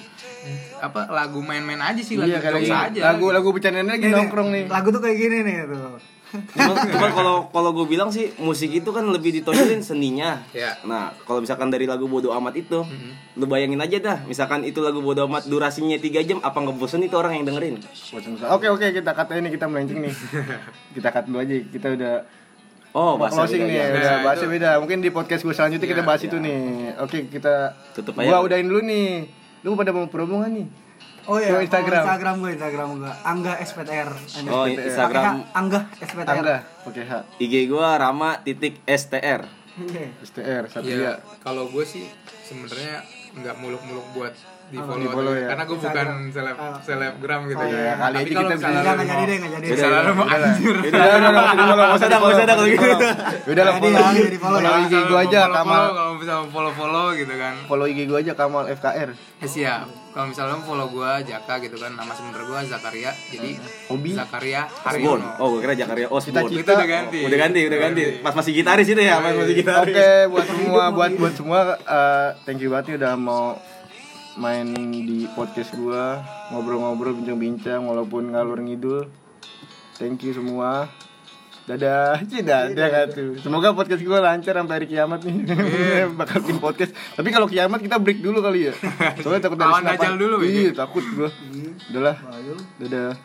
apa 0.79 1.09
lagu 1.09 1.41
main-main 1.41 1.81
aja 1.83 1.99
sih 1.99 2.15
lagu 2.15 2.31
Iya, 2.31 2.53
lagi 2.53 2.69
aja 2.69 3.01
lagu 3.07 3.33
lagu 3.33 3.49
bercandaan 3.49 3.89
lagi 3.89 4.07
nongkrong 4.07 4.49
nih. 4.51 4.65
lagu 4.69 4.89
tuh 4.89 5.01
kayak 5.01 5.17
gini 5.17 5.39
nih 5.43 5.57
tuh 5.67 5.97
Cuma, 6.27 6.75
cuma 6.75 7.09
kalau 7.09 7.37
kalau 7.49 7.71
gue 7.73 7.87
bilang 7.87 8.11
sih 8.11 8.35
musik 8.37 8.69
itu 8.69 8.91
kan 8.91 9.07
lebih 9.07 9.31
ditonjolin 9.33 9.79
seninya. 9.79 10.43
ya 10.51 10.75
Nah, 10.83 11.15
kalau 11.23 11.39
misalkan 11.39 11.71
dari 11.71 11.87
lagu 11.87 12.05
bodo 12.05 12.35
amat 12.35 12.59
itu, 12.59 12.83
lu 13.33 13.47
bayangin 13.47 13.79
aja 13.79 13.97
dah, 13.97 14.19
misalkan 14.27 14.67
itu 14.67 14.83
lagu 14.83 14.99
bodo 14.99 15.25
amat 15.25 15.47
durasinya 15.47 15.95
3 15.95 16.27
jam, 16.27 16.43
apa 16.43 16.59
ngebosen 16.59 16.99
itu 17.01 17.15
orang 17.15 17.39
yang 17.39 17.47
dengerin? 17.47 17.79
Oke 18.51 18.67
oke 18.67 18.87
kita 18.91 19.15
cut 19.15 19.31
ini 19.33 19.49
kita 19.49 19.65
melenceng 19.65 20.03
nih. 20.03 20.15
kita 20.99 21.09
cut 21.11 21.25
dulu 21.25 21.39
aja. 21.41 21.57
Kita 21.63 21.87
udah 21.95 22.15
Oh, 22.97 23.21
bahasa 23.21 23.45
closing 23.45 23.61
beda 23.61 23.69
nih, 23.69 23.77
ya. 23.77 23.87
udah 23.91 24.01
Nah, 24.09 24.21
bahasnya 24.25 24.41
itu- 24.43 24.55
beda. 24.57 24.71
Mungkin 24.81 24.99
di 24.99 25.11
podcast 25.11 25.43
gue 25.43 25.53
selanjutnya 25.53 25.85
kita 25.85 26.01
Iya, 26.01 26.09
bahas 26.09 26.21
iya. 26.21 26.29
itu 26.29 26.37
nih. 26.39 26.61
Oke, 26.99 27.19
kita 27.29 27.55
Tutup 27.93 28.17
Gua 28.17 28.25
aja. 28.25 28.41
udahin 28.41 28.67
dulu 28.67 28.81
nih. 28.83 29.29
Lu 29.61 29.75
pada 29.75 29.91
mau 29.91 30.07
promo 30.07 30.41
nggak 30.41 30.53
nih? 30.55 30.67
oh 31.27 31.37
iya 31.37 31.51
Gua 31.51 31.61
Instagram. 31.61 32.01
Instagram 32.01 32.35
gue 32.39 32.51
Instagram 32.53 32.89
gue 32.97 33.13
Angga 33.21 33.53
SPTR 33.59 34.09
Oh, 34.47 34.65
Instagram 34.65 35.43
Angga 35.53 35.81
SPTR 35.99 36.33
Angga, 36.33 36.57
oke 36.83 37.03
H. 37.03 37.13
IG 37.37 37.55
gua 37.67 37.89
Rama 37.97 38.39
titik 38.41 38.79
STR. 38.87 39.43
Iya. 39.77 40.07
STR 40.23 40.63
satu 40.71 40.87
ya 40.87 40.97
ya. 40.97 41.15
kalau 41.43 41.67
gue 41.67 41.83
sih 41.83 42.07
sebenarnya 42.41 43.03
nggak 43.35 43.59
muluk-muluk 43.59 44.07
buat 44.15 44.33
di 44.67 44.77
follow, 44.77 44.99
Di-follow 44.99 45.33
ya. 45.33 45.47
karena 45.47 45.63
gue 45.63 45.77
bukan 45.79 46.07
seleb 46.29 46.57
Ah. 46.57 46.75
selebgram 46.81 47.41
gitu 47.47 47.55
Oh, 47.57 47.67
ya 47.67 47.79
iya. 47.79 47.93
Kali 47.95 48.17
aja 48.17 48.27
kalau 48.27 48.51
kita 48.51 48.57
bisa- 48.57 48.67
Nggak, 48.67 48.97
jadi 48.99 49.23
deh, 49.23 49.37
nggak 49.37 49.53
jadi. 49.53 49.67
misalnya 49.69 50.01
lu 50.01 50.13
mau 50.13 50.27
anjir 50.27 50.75
Udah, 50.77 50.83
udah, 50.83 51.07
udah, 51.07 51.31
udah, 51.31 51.45
udah, 51.47 51.77
Nggak 51.77 51.95
usah 51.95 52.09
dah, 52.09 52.19
nggak 52.19 52.33
usah 52.33 52.45
dah 52.45 52.55
kalau 52.57 52.69
gitu. 52.69 52.87
Udah 53.47 53.63
lah, 53.63 53.75
Jadi, 53.77 53.83
follow. 53.87 54.11
jadi 54.19 54.37
follow 54.37 54.59
Follow 54.59 54.73
ya. 54.73 54.83
IG 54.83 54.95
gua 55.07 55.21
aja 55.23 55.41
Kamal 55.49 55.83
kalau 55.89 56.13
bisa 56.19 56.35
follow 56.49 56.73
follow 56.73 57.07
gitu 57.15 57.31
kan 57.33 57.55
Follow 57.65 57.87
IG 57.87 57.99
gue 58.05 58.19
aja 58.19 58.33
Kamal 58.35 58.65
FKR. 58.69 59.09
ya 59.37 59.47
siap 59.47 59.87
kalau 60.11 60.27
misalnya 60.27 60.57
lo 60.57 60.65
follow 60.65 60.89
gua 60.89 61.21
Jaka 61.21 61.55
gitu 61.61 61.77
kan 61.77 61.93
nama 61.93 62.09
sebenernya 62.11 62.47
gua 62.47 62.61
Zakaria 62.65 63.11
jadi 63.29 63.51
Hobi? 63.87 64.11
Zakaria. 64.13 64.63
Haryono 64.83 65.29
Oh, 65.37 65.47
gue 65.49 65.61
kira 65.61 65.75
Jakaria 65.75 66.09
Osborn. 66.09 66.43
Cita-cita. 66.43 66.59
itu 66.59 66.73
udah 66.75 66.89
ganti 66.89 67.19
Udah 67.23 67.39
ganti, 67.39 67.61
udah 67.63 67.79
ganti. 67.81 68.03
Pas 68.19 68.35
masih 68.35 68.53
gitaris 68.53 68.89
itu 68.89 68.99
ya, 68.99 69.21
pas 69.21 69.31
masih 69.31 69.55
gitaris. 69.55 69.93
Oke, 69.93 70.11
buat 70.27 70.47
semua, 70.49 70.85
buat 70.91 71.11
buat 71.15 71.35
semua, 71.35 71.59
eh, 71.77 72.29
thank 72.43 72.59
you 72.59 72.69
banget 72.69 72.85
nih 72.89 72.97
udah 72.99 73.13
mau 73.15 73.61
main 74.37 74.69
di 74.93 75.25
podcast 75.33 75.73
gua 75.77 76.21
ngobrol-ngobrol 76.53 77.17
bincang-bincang 77.17 77.85
walaupun 77.89 78.37
ngalur 78.37 78.61
ngidul. 78.61 79.09
Thank 79.97 80.29
you 80.29 80.37
semua. 80.37 80.93
Dadah, 81.67 82.23
Cih, 82.31 82.47
dadah 82.47 82.87
gak 82.87 83.07
tuh. 83.17 83.35
Semoga 83.43 83.75
podcast 83.75 84.05
gua 84.07 84.23
lancar 84.23 84.55
sampai 84.55 84.75
hari 84.79 84.87
kiamat 84.87 85.25
nih. 85.25 85.37
Bakal 86.21 86.45
bikin 86.47 86.63
podcast. 86.63 86.93
Tapi 87.17 87.29
kalau 87.35 87.51
kiamat 87.51 87.83
kita 87.83 87.99
break 87.99 88.23
dulu 88.23 88.39
kali 88.39 88.71
ya. 88.71 88.73
Soalnya 89.25 89.51
takut 89.51 89.59
dari 89.59 89.73
senapan. 89.83 90.15
Dulu, 90.15 90.37
Iya, 90.47 90.71
takut 90.77 91.05
gua. 91.17 91.29
Udahlah. 91.91 92.17
Ayo. 92.39 92.55
Dadah. 92.79 93.19